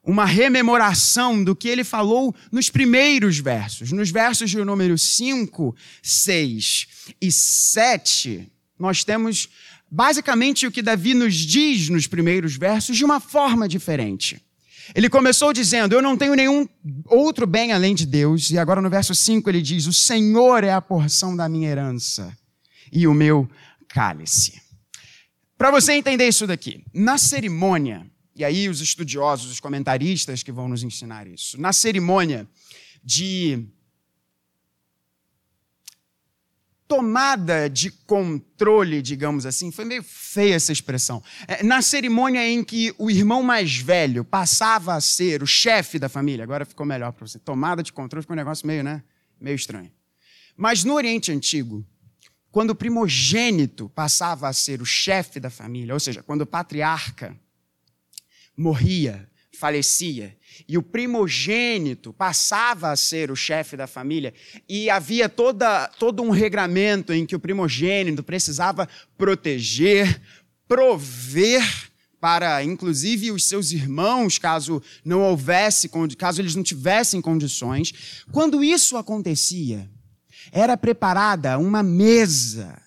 [0.03, 3.91] uma rememoração do que ele falou nos primeiros versos.
[3.91, 6.87] Nos versos de número 5, 6
[7.21, 9.47] e 7, nós temos
[9.89, 14.41] basicamente o que Davi nos diz nos primeiros versos de uma forma diferente.
[14.93, 16.67] Ele começou dizendo: Eu não tenho nenhum
[17.05, 18.49] outro bem além de Deus.
[18.49, 22.35] E agora no verso 5 ele diz: O Senhor é a porção da minha herança
[22.91, 23.49] e o meu
[23.87, 24.61] cálice.
[25.57, 30.67] Para você entender isso daqui, na cerimônia, e aí os estudiosos, os comentaristas que vão
[30.67, 32.47] nos ensinar isso, na cerimônia
[33.03, 33.67] de
[36.87, 41.23] tomada de controle, digamos assim, foi meio feia essa expressão.
[41.47, 46.07] É, na cerimônia em que o irmão mais velho passava a ser o chefe da
[46.07, 47.39] família, agora ficou melhor para você.
[47.39, 49.03] Tomada de controle ficou um negócio meio, né?
[49.41, 49.91] Meio estranho.
[50.55, 51.83] Mas no Oriente Antigo,
[52.51, 57.35] quando o primogênito passava a ser o chefe da família, ou seja, quando o patriarca
[58.55, 60.35] morria, falecia,
[60.67, 64.33] e o primogênito passava a ser o chefe da família,
[64.67, 68.87] e havia toda, todo um regramento em que o primogênito precisava
[69.17, 70.21] proteger,
[70.67, 78.23] prover para, inclusive, os seus irmãos, caso não houvesse, caso eles não tivessem condições.
[78.31, 79.89] Quando isso acontecia,
[80.49, 82.81] era preparada uma mesa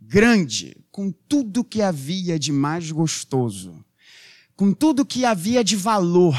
[0.00, 3.81] grande, com tudo que havia de mais gostoso,
[4.56, 6.36] com tudo que havia de valor,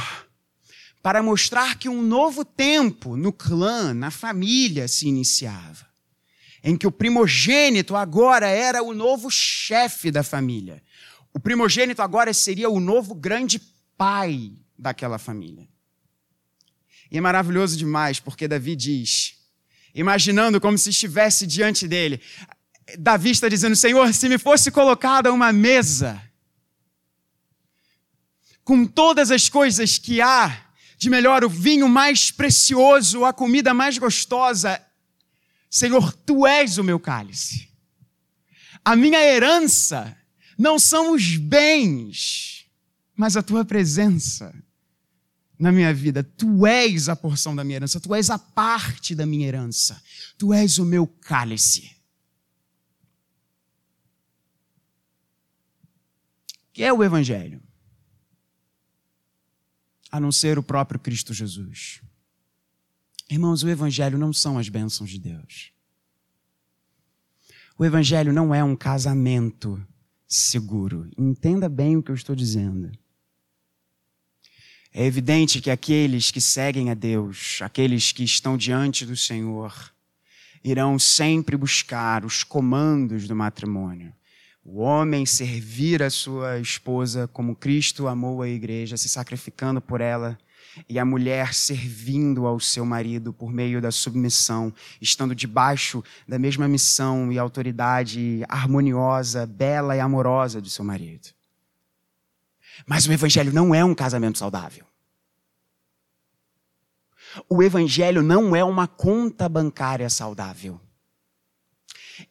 [1.01, 5.85] para mostrar que um novo tempo no clã, na família se iniciava.
[6.63, 10.81] Em que o primogênito agora era o novo chefe da família.
[11.33, 13.61] O primogênito agora seria o novo grande
[13.97, 15.67] pai daquela família.
[17.11, 19.35] E é maravilhoso demais, porque Davi diz:
[19.93, 22.21] imaginando como se estivesse diante dele.
[22.97, 26.21] Davi está dizendo: Senhor, se me fosse colocada uma mesa
[28.63, 30.63] com todas as coisas que há
[30.97, 34.81] de melhor, o vinho mais precioso, a comida mais gostosa,
[35.69, 37.67] Senhor, tu és o meu cálice.
[38.85, 40.15] A minha herança
[40.55, 42.67] não são os bens,
[43.15, 44.53] mas a tua presença
[45.57, 46.23] na minha vida.
[46.23, 49.99] Tu és a porção da minha herança, tu és a parte da minha herança,
[50.37, 51.95] tu és o meu cálice.
[56.73, 57.62] Que é o Evangelho?
[60.13, 61.99] A não ser o próprio Cristo Jesus.
[63.27, 65.71] Irmãos, o Evangelho não são as bênçãos de Deus.
[67.79, 69.83] O Evangelho não é um casamento
[70.27, 71.09] seguro.
[71.17, 72.91] Entenda bem o que eu estou dizendo.
[74.93, 79.91] É evidente que aqueles que seguem a Deus, aqueles que estão diante do Senhor,
[80.63, 84.13] irão sempre buscar os comandos do matrimônio.
[84.65, 90.37] O homem servir a sua esposa como Cristo amou a igreja, se sacrificando por ela,
[90.87, 96.67] e a mulher servindo ao seu marido por meio da submissão, estando debaixo da mesma
[96.67, 101.29] missão e autoridade harmoniosa, bela e amorosa do seu marido.
[102.87, 104.85] Mas o evangelho não é um casamento saudável.
[107.49, 110.79] O evangelho não é uma conta bancária saudável.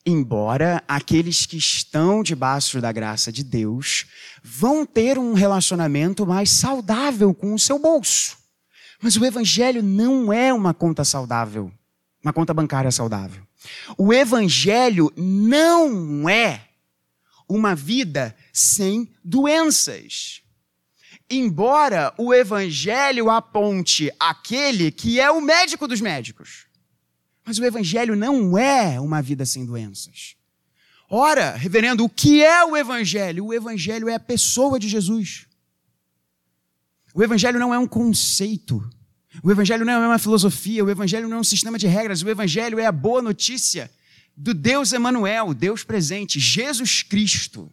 [0.06, 4.06] Embora aqueles que estão debaixo da graça de Deus
[4.42, 8.36] vão ter um relacionamento mais saudável com o seu bolso.
[9.00, 11.72] Mas o evangelho não é uma conta saudável,
[12.22, 13.42] uma conta bancária saudável.
[13.98, 16.68] O evangelho não é
[17.48, 20.42] uma vida sem doenças.
[21.28, 26.66] Embora o evangelho aponte aquele que é o médico dos médicos.
[27.44, 30.36] Mas o evangelho não é uma vida sem doenças.
[31.08, 33.46] Ora, reverendo, o que é o evangelho?
[33.46, 35.46] O evangelho é a pessoa de Jesus.
[37.14, 38.82] O evangelho não é um conceito.
[39.42, 42.28] O Evangelho não é uma filosofia, o Evangelho não é um sistema de regras, o
[42.28, 43.90] Evangelho é a boa notícia
[44.36, 47.72] do Deus Emanuel, Deus presente, Jesus Cristo.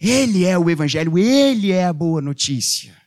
[0.00, 3.00] Ele é o Evangelho, ele é a boa notícia.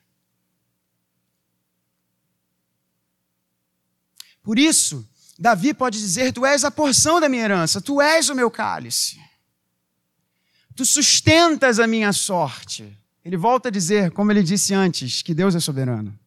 [4.41, 5.07] Por isso,
[5.37, 9.19] Davi pode dizer: Tu és a porção da minha herança, tu és o meu cálice,
[10.75, 12.97] tu sustentas a minha sorte.
[13.23, 16.17] Ele volta a dizer, como ele disse antes, que Deus é soberano.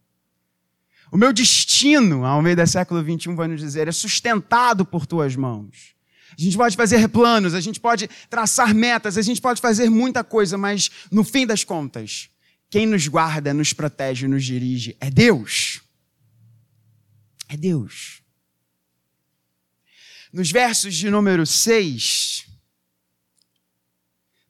[1.12, 5.36] O meu destino, ao meio do século XXI, vai nos dizer, é sustentado por tuas
[5.36, 5.94] mãos.
[6.36, 10.22] A gente pode fazer planos, a gente pode traçar metas, a gente pode fazer muita
[10.22, 12.28] coisa, mas no fim das contas,
[12.68, 15.80] quem nos guarda, nos protege, nos dirige é Deus.
[17.48, 18.22] É Deus.
[20.32, 22.46] Nos versos de número 6,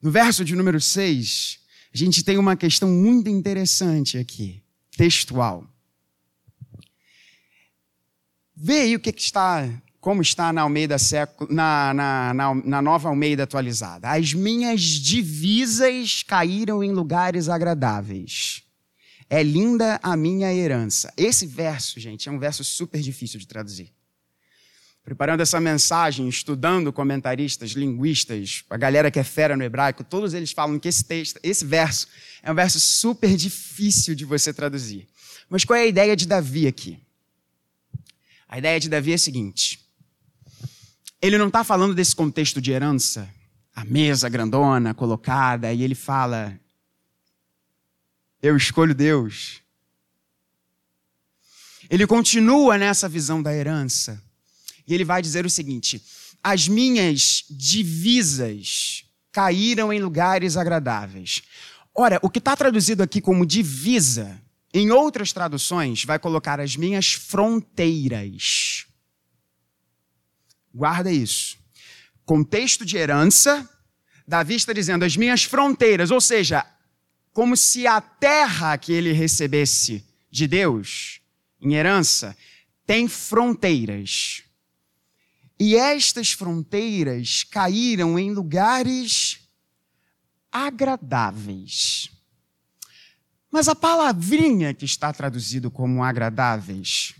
[0.01, 1.59] no verso de número 6,
[1.93, 4.61] a gente tem uma questão muito interessante aqui,
[4.95, 5.67] textual.
[8.55, 9.69] Vê aí o que, que está,
[10.01, 10.97] como está na Almeida
[11.49, 14.09] na, na, na, na nova Almeida atualizada.
[14.09, 18.63] As minhas divisas caíram em lugares agradáveis.
[19.29, 21.13] É linda a minha herança.
[21.15, 23.93] Esse verso, gente, é um verso super difícil de traduzir.
[25.09, 30.51] Preparando essa mensagem, estudando comentaristas, linguistas, a galera que é fera no hebraico, todos eles
[30.51, 32.07] falam que esse texto, esse verso,
[32.43, 35.07] é um verso super difícil de você traduzir.
[35.49, 36.99] Mas qual é a ideia de Davi aqui?
[38.47, 39.79] A ideia de Davi é a seguinte:
[41.19, 43.27] ele não está falando desse contexto de herança,
[43.75, 46.55] a mesa grandona colocada, e ele fala:
[48.43, 49.59] Eu escolho Deus.
[51.89, 54.28] Ele continua nessa visão da herança,
[54.89, 56.03] e ele vai dizer o seguinte:
[56.43, 61.43] As minhas divisas caíram em lugares agradáveis.
[61.95, 64.41] Ora, o que está traduzido aqui como divisa
[64.73, 68.85] em outras traduções, vai colocar as minhas fronteiras.
[70.73, 71.57] Guarda isso.
[72.23, 73.67] Contexto de herança,
[74.27, 76.65] Davi está dizendo as minhas fronteiras, ou seja,
[77.33, 81.19] como se a terra que ele recebesse de Deus,
[81.59, 82.37] em herança,
[82.85, 84.43] tem fronteiras.
[85.59, 89.49] E estas fronteiras caíram em lugares
[90.51, 92.09] agradáveis.
[93.51, 97.15] Mas a palavrinha que está traduzido como agradáveis,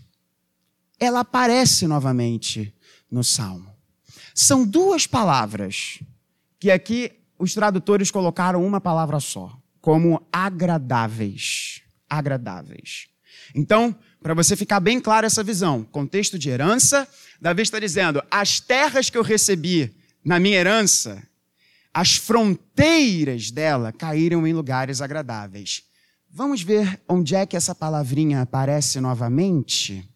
[0.98, 2.74] ela aparece novamente
[3.10, 3.74] no Salmo.
[4.34, 5.98] São duas palavras
[6.58, 11.82] que aqui os tradutores colocaram uma palavra só, como agradáveis.
[12.08, 13.08] Agradáveis.
[13.54, 17.08] Então, para você ficar bem claro essa visão, contexto de herança,
[17.40, 21.22] Davi está dizendo: as terras que eu recebi na minha herança,
[21.92, 25.82] as fronteiras dela caíram em lugares agradáveis.
[26.30, 30.08] Vamos ver onde é que essa palavrinha aparece novamente?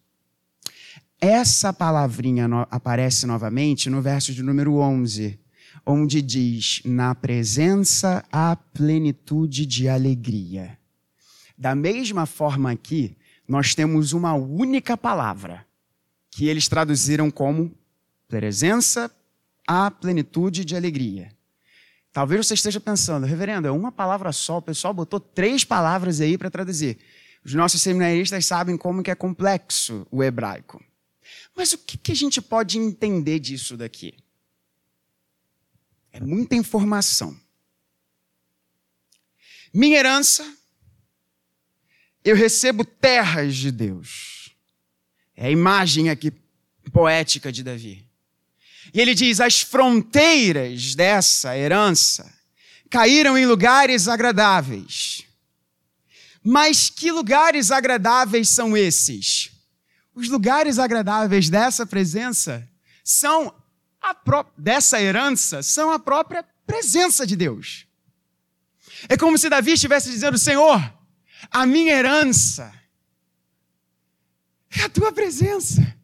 [1.19, 5.39] Essa palavrinha no, aparece novamente no verso de número 11,
[5.85, 10.77] onde diz: Na presença há plenitude de alegria.
[11.57, 13.17] Da mesma forma aqui,
[13.47, 15.65] nós temos uma única palavra,
[16.35, 17.73] que eles traduziram como
[18.27, 19.09] presença
[19.65, 21.31] há plenitude de alegria.
[22.11, 26.37] Talvez você esteja pensando, reverendo, é uma palavra só, o pessoal botou três palavras aí
[26.37, 26.97] para traduzir.
[27.41, 30.83] Os nossos seminaristas sabem como que é complexo o hebraico.
[31.55, 34.13] Mas o que, que a gente pode entender disso daqui?
[36.11, 37.33] É muita informação.
[39.73, 40.45] Minha herança,
[42.25, 44.34] eu recebo terras de Deus.
[45.35, 46.31] É a imagem aqui
[46.91, 48.05] poética de Davi.
[48.93, 52.31] E ele diz: as fronteiras dessa herança
[52.89, 55.23] caíram em lugares agradáveis.
[56.43, 59.51] Mas que lugares agradáveis são esses?
[60.13, 62.67] Os lugares agradáveis dessa presença
[63.03, 63.53] são
[64.55, 67.87] dessa herança são a própria presença de Deus.
[69.09, 70.79] É como se Davi estivesse dizendo: Senhor,
[71.51, 72.71] a minha herança
[74.79, 75.95] é a tua presença.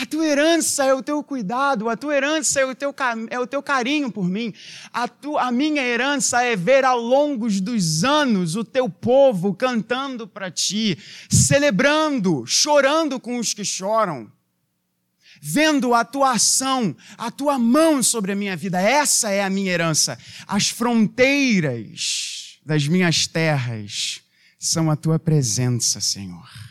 [0.00, 2.94] A tua herança é o teu cuidado, a tua herança é o teu,
[3.30, 4.54] é o teu carinho por mim.
[4.92, 10.28] A, tu, a minha herança é ver ao longo dos anos o teu povo cantando
[10.28, 10.96] para ti,
[11.28, 14.30] celebrando, chorando com os que choram.
[15.40, 18.80] vendo a tua ação, a tua mão sobre a minha vida.
[18.80, 20.18] Essa é a minha herança.
[20.46, 24.20] As fronteiras das minhas terras
[24.58, 26.67] são a tua presença, Senhor.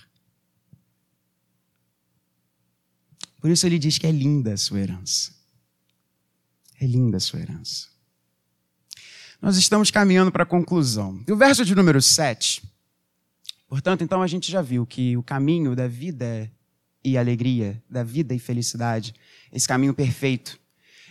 [3.47, 5.31] Por isso ele diz que é linda a sua herança.
[6.81, 7.87] É linda a sua herança.
[9.41, 11.23] Nós estamos caminhando para a conclusão.
[11.25, 12.61] E o verso de número 7.
[13.65, 16.51] Portanto, então a gente já viu que o caminho da vida
[17.01, 19.15] e alegria, da vida e felicidade,
[19.49, 20.59] esse caminho perfeito,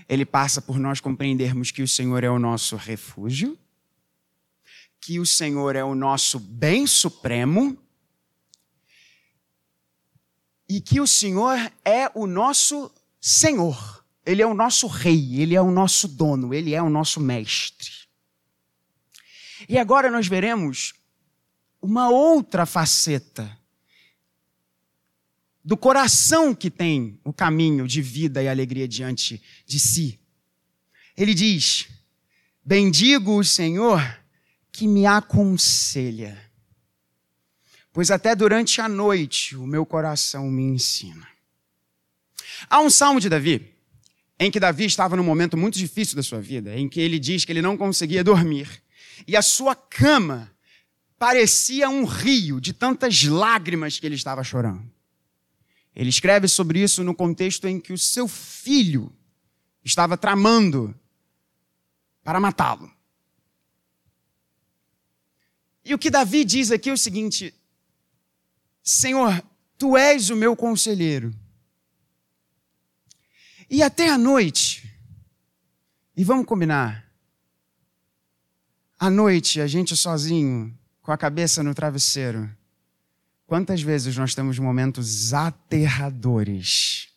[0.07, 3.59] ele passa por nós compreendermos que o Senhor é o nosso refúgio,
[5.01, 7.78] que o Senhor é o nosso bem supremo
[10.69, 14.05] e que o Senhor é o nosso Senhor.
[14.25, 17.93] Ele é o nosso rei, ele é o nosso dono, ele é o nosso mestre.
[19.69, 20.95] E agora nós veremos
[21.81, 23.57] uma outra faceta
[25.64, 30.19] do coração que tem o caminho de vida e alegria diante de si.
[31.17, 31.89] Ele diz:
[32.64, 34.01] Bendigo o Senhor
[34.71, 36.45] que me aconselha,
[37.97, 41.26] pois até durante a noite o meu coração me ensina.
[42.68, 43.72] Há um salmo de Davi,
[44.38, 47.47] em que Davi estava num momento muito difícil da sua vida, em que ele diz
[47.47, 48.68] que ele não conseguia dormir,
[49.26, 50.53] e a sua cama
[51.18, 54.92] parecia um rio de tantas lágrimas que ele estava chorando.
[55.94, 59.11] Ele escreve sobre isso no contexto em que o seu filho
[59.82, 60.94] estava tramando
[62.22, 62.92] para matá-lo.
[65.82, 67.55] E o que Davi diz aqui é o seguinte:
[68.87, 69.45] Senhor,
[69.76, 71.34] tu és o meu conselheiro.
[73.68, 74.91] E até a noite,
[76.16, 77.05] e vamos combinar,
[78.99, 82.49] à noite, a gente sozinho, com a cabeça no travesseiro,
[83.47, 87.09] Quantas vezes nós temos momentos aterradores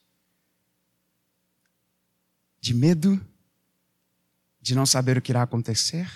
[2.62, 3.20] de medo,
[4.62, 6.08] de não saber o que irá acontecer,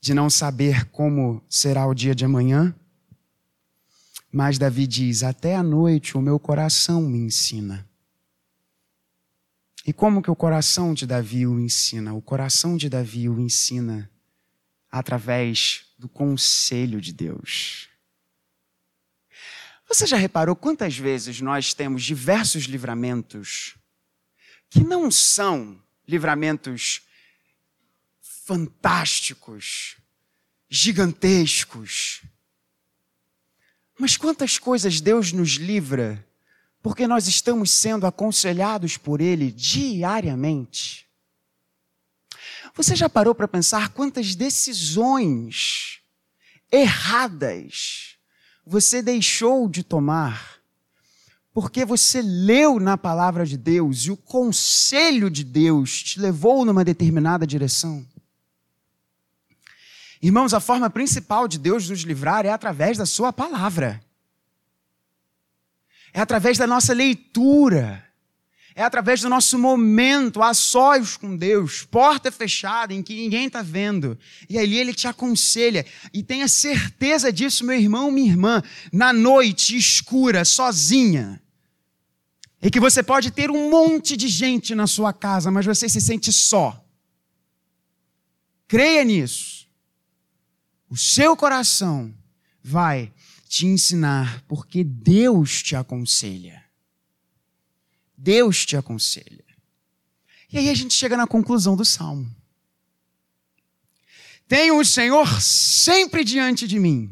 [0.00, 2.72] de não saber como será o dia de amanhã?
[4.36, 7.88] Mas Davi diz: Até a noite o meu coração me ensina.
[9.86, 12.12] E como que o coração de Davi o ensina?
[12.12, 14.10] O coração de Davi o ensina
[14.90, 17.88] através do conselho de Deus.
[19.88, 23.74] Você já reparou quantas vezes nós temos diversos livramentos
[24.68, 27.00] que não são livramentos
[28.20, 29.96] fantásticos,
[30.68, 32.20] gigantescos,
[33.98, 36.24] mas quantas coisas Deus nos livra
[36.82, 41.06] porque nós estamos sendo aconselhados por Ele diariamente?
[42.74, 46.00] Você já parou para pensar quantas decisões
[46.70, 48.16] erradas
[48.66, 50.56] você deixou de tomar
[51.56, 56.84] porque você leu na palavra de Deus e o conselho de Deus te levou numa
[56.84, 58.06] determinada direção.
[60.22, 64.02] Irmãos, a forma principal de Deus nos livrar é através da Sua palavra,
[66.12, 68.06] é através da nossa leitura
[68.76, 73.62] é através do nosso momento a sós com Deus, porta fechada em que ninguém está
[73.62, 74.18] vendo.
[74.50, 75.86] E ali ele te aconselha.
[76.12, 78.62] E tenha certeza disso, meu irmão, minha irmã,
[78.92, 81.40] na noite escura, sozinha.
[82.60, 86.00] E que você pode ter um monte de gente na sua casa, mas você se
[86.02, 86.78] sente só.
[88.68, 89.55] Creia nisso.
[90.88, 92.14] O seu coração
[92.62, 93.12] vai
[93.48, 96.64] te ensinar, porque Deus te aconselha.
[98.16, 99.44] Deus te aconselha.
[100.52, 102.34] E aí a gente chega na conclusão do salmo.
[104.48, 107.10] Tenho o Senhor sempre diante de mim.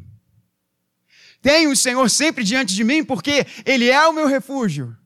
[1.43, 4.97] Tenho o Senhor sempre diante de mim porque Ele é o meu refúgio,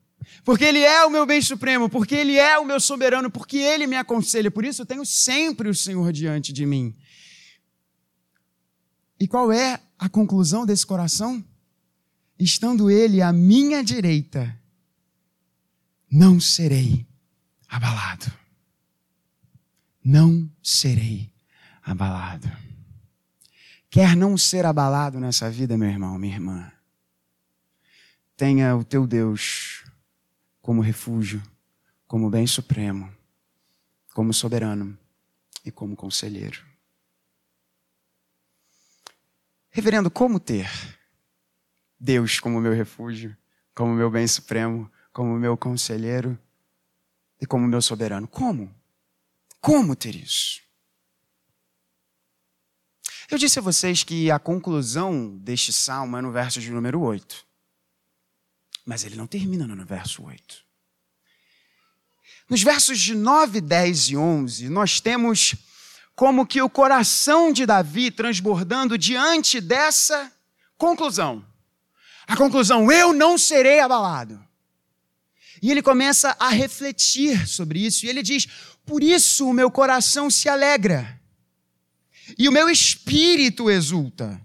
[0.45, 3.87] porque Ele é o meu bem supremo, porque Ele é o meu soberano, porque Ele
[3.87, 4.49] me aconselha.
[4.49, 6.95] Por isso eu tenho sempre o Senhor diante de mim.
[9.19, 11.43] E qual é a conclusão desse coração?
[12.39, 14.57] Estando Ele à minha direita,
[16.09, 17.05] não serei
[17.67, 18.31] abalado.
[20.03, 21.29] Não serei
[21.83, 22.49] abalado.
[23.89, 26.71] Quer não ser abalado nessa vida, meu irmão, minha irmã?
[28.37, 29.83] Tenha o teu Deus
[30.61, 31.43] como refúgio,
[32.07, 33.11] como bem supremo,
[34.13, 34.97] como soberano
[35.65, 36.68] e como conselheiro.
[39.79, 40.69] Reverendo, como ter
[41.97, 43.33] Deus como meu refúgio,
[43.73, 46.37] como meu bem supremo, como meu conselheiro
[47.39, 48.27] e como meu soberano.
[48.27, 48.75] Como?
[49.61, 50.59] Como ter isso?
[53.31, 57.47] Eu disse a vocês que a conclusão deste salmo é no verso de número 8.
[58.85, 60.61] Mas ele não termina no verso 8.
[62.49, 65.55] Nos versos de 9, 10 e 11, nós temos
[66.19, 70.29] como que o coração de Davi transbordando diante dessa
[70.77, 71.45] conclusão.
[72.27, 74.37] A conclusão: eu não serei abalado.
[75.61, 78.47] E ele começa a refletir sobre isso, e ele diz:
[78.85, 81.17] Por isso o meu coração se alegra,
[82.37, 84.41] e o meu espírito exulta.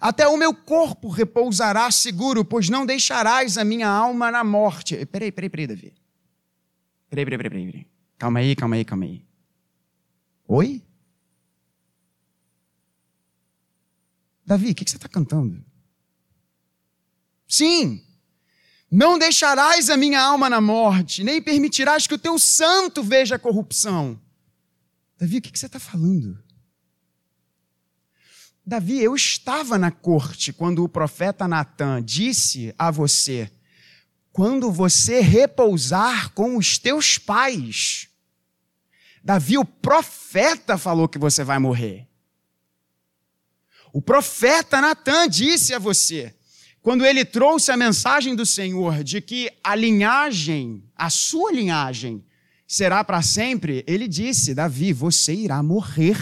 [0.00, 5.06] Até o meu corpo repousará seguro, pois não deixarás a minha alma na morte.
[5.06, 5.94] Peraí, peraí, peraí, Davi.
[7.08, 7.86] Peraí, peraí, peraí, peraí.
[8.18, 9.29] Calma aí, calma aí, calma aí.
[10.52, 10.84] Oi?
[14.44, 15.64] Davi, o que, que você está cantando?
[17.46, 18.04] Sim,
[18.90, 23.38] não deixarás a minha alma na morte, nem permitirás que o teu santo veja a
[23.38, 24.20] corrupção.
[25.16, 26.42] Davi, o que você está falando?
[28.66, 33.48] Davi, eu estava na corte quando o profeta Natan disse a você:
[34.32, 38.09] quando você repousar com os teus pais.
[39.22, 42.08] Davi, o profeta, falou que você vai morrer.
[43.92, 46.34] O profeta Natan disse a você:
[46.82, 52.24] quando ele trouxe a mensagem do Senhor de que a linhagem, a sua linhagem,
[52.66, 56.18] será para sempre, ele disse: Davi, você irá morrer.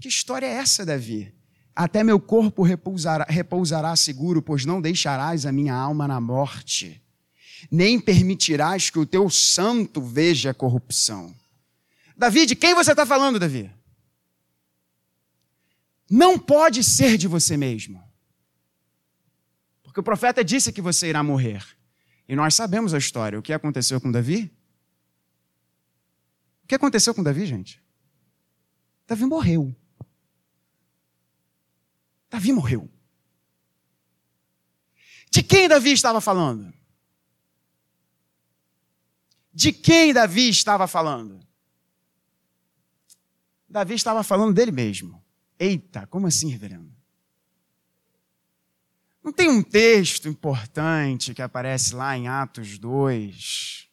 [0.00, 1.32] Que história é essa, Davi?
[1.74, 7.02] Até meu corpo repousará, repousará seguro, pois não deixarás a minha alma na morte,
[7.70, 11.34] nem permitirás que o teu santo veja a corrupção.
[12.16, 13.70] Davi, de quem você está falando, Davi?
[16.14, 18.02] não pode ser de você mesmo.
[19.82, 21.64] Porque o profeta disse que você irá morrer.
[22.28, 23.38] E nós sabemos a história.
[23.38, 24.50] O que aconteceu com Davi?
[26.62, 27.82] O que aconteceu com Davi, gente?
[29.06, 29.74] Davi morreu.
[32.30, 32.88] Davi morreu.
[35.30, 36.72] De quem Davi estava falando?
[39.54, 41.40] De quem Davi estava falando?
[43.68, 45.22] Davi estava falando dele mesmo.
[45.58, 46.92] Eita, como assim, reverendo?
[49.22, 53.88] Não tem um texto importante que aparece lá em Atos 2?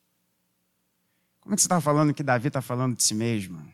[1.39, 3.71] Como é que você está falando que Davi está falando de si mesmo?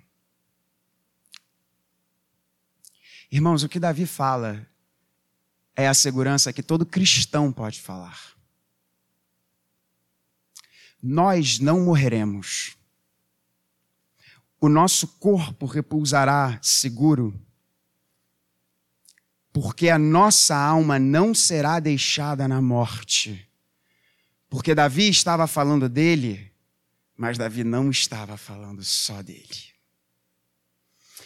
[3.32, 4.68] Irmãos, o que Davi fala
[5.76, 8.37] é a segurança que todo cristão pode falar.
[11.02, 12.76] Nós não morreremos.
[14.60, 17.40] O nosso corpo repousará seguro
[19.60, 23.50] porque a nossa alma não será deixada na morte.
[24.48, 26.52] Porque Davi estava falando dele,
[27.18, 29.74] mas Davi não estava falando só dele.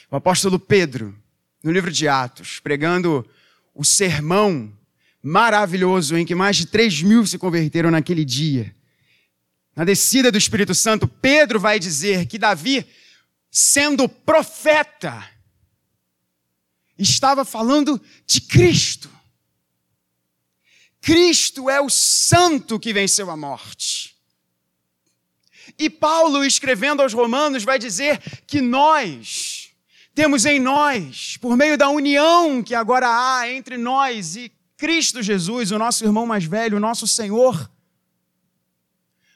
[0.09, 1.13] O apóstolo Pedro,
[1.61, 3.29] no livro de Atos, pregando
[3.75, 4.71] o sermão
[5.21, 8.73] maravilhoso em que mais de 3 mil se converteram naquele dia,
[9.75, 12.85] na descida do Espírito Santo, Pedro vai dizer que Davi,
[13.49, 15.29] sendo profeta,
[16.97, 19.09] estava falando de Cristo.
[20.99, 24.15] Cristo é o santo que venceu a morte.
[25.79, 29.71] E Paulo, escrevendo aos Romanos, vai dizer que nós
[30.13, 35.71] temos em nós, por meio da união que agora há entre nós e Cristo Jesus,
[35.71, 37.69] o nosso irmão mais velho, o nosso Senhor,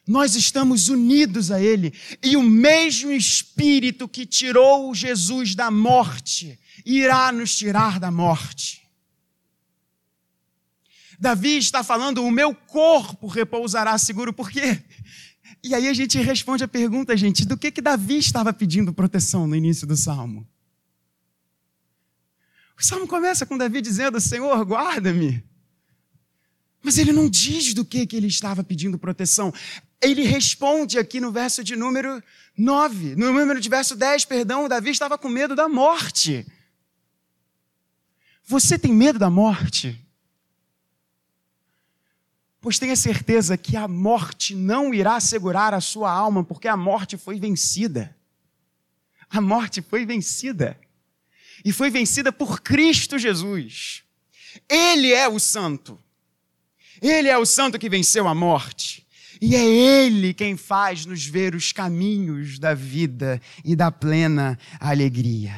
[0.07, 1.93] nós estamos unidos a Ele.
[2.23, 8.83] E o mesmo Espírito que tirou Jesus da morte irá nos tirar da morte.
[11.19, 14.83] Davi está falando: o meu corpo repousará seguro, por quê?
[15.63, 19.47] E aí a gente responde a pergunta, gente, do que que Davi estava pedindo proteção
[19.47, 20.47] no início do salmo?
[22.77, 25.43] O salmo começa com Davi dizendo: Senhor, guarda-me.
[26.83, 29.51] Mas ele não diz do que, que ele estava pedindo proteção.
[30.01, 32.21] Ele responde aqui no verso de número
[32.57, 36.45] 9, no número de verso 10, perdão, Davi estava com medo da morte.
[38.45, 39.99] Você tem medo da morte?
[42.61, 47.17] Pois tenha certeza que a morte não irá segurar a sua alma, porque a morte
[47.17, 48.15] foi vencida.
[49.29, 50.79] A morte foi vencida.
[51.63, 54.03] E foi vencida por Cristo Jesus.
[54.69, 55.99] Ele é o santo.
[57.01, 59.04] Ele é o santo que venceu a morte.
[59.41, 65.57] E é Ele quem faz nos ver os caminhos da vida e da plena alegria.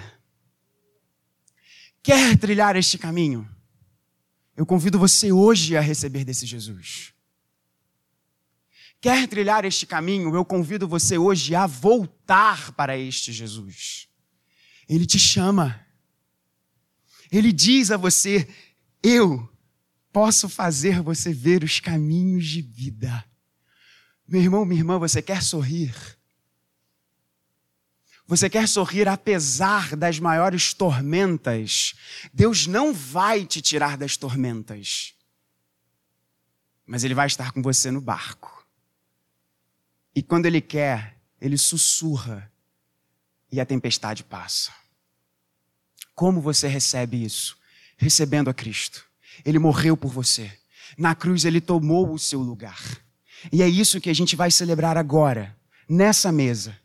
[2.02, 3.48] Quer trilhar este caminho?
[4.56, 7.14] Eu convido você hoje a receber desse Jesus.
[9.00, 10.34] Quer trilhar este caminho?
[10.34, 14.08] Eu convido você hoje a voltar para este Jesus.
[14.90, 15.86] Ele te chama.
[17.32, 18.48] Ele diz a você:
[19.04, 19.48] Eu
[20.12, 23.24] posso fazer você ver os caminhos de vida.
[24.28, 25.96] Meu irmão, minha irmã, você quer sorrir?
[28.28, 31.96] Você quer sorrir apesar das maiores tormentas?
[32.34, 35.14] Deus não vai te tirar das tormentas,
[36.86, 38.68] mas Ele vai estar com você no barco.
[40.14, 42.52] E quando Ele quer, Ele sussurra
[43.50, 44.74] e a tempestade passa.
[46.14, 47.58] Como você recebe isso?
[47.96, 49.06] Recebendo a Cristo.
[49.46, 50.52] Ele morreu por você.
[50.98, 53.07] Na cruz ele tomou o seu lugar.
[53.52, 55.56] E é isso que a gente vai celebrar agora,
[55.88, 56.78] nessa mesa.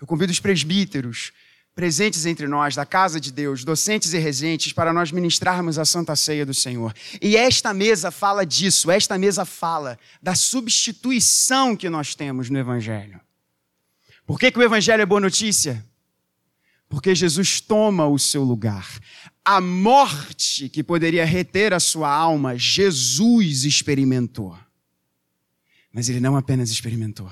[0.00, 1.32] Eu convido os presbíteros
[1.74, 6.14] presentes entre nós, da casa de Deus, docentes e regentes, para nós ministrarmos a Santa
[6.16, 6.94] Ceia do Senhor.
[7.22, 13.20] E esta mesa fala disso, esta mesa fala da substituição que nós temos no Evangelho.
[14.26, 15.84] Por que, que o Evangelho é boa notícia?
[16.88, 18.86] Porque Jesus toma o seu lugar.
[19.44, 24.58] A morte que poderia reter a sua alma, Jesus experimentou.
[25.92, 27.30] Mas ele não apenas experimentou,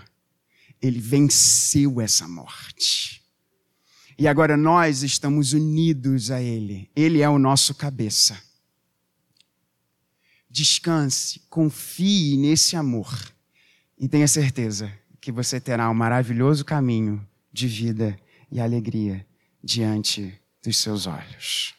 [0.80, 3.22] ele venceu essa morte.
[4.18, 6.90] E agora nós estamos unidos a ele.
[6.94, 8.36] Ele é o nosso cabeça.
[10.50, 13.09] Descanse, confie nesse amor
[13.96, 18.18] e tenha certeza que você terá um maravilhoso caminho de vida
[18.50, 19.24] e alegria
[19.62, 21.78] diante dos seus olhos.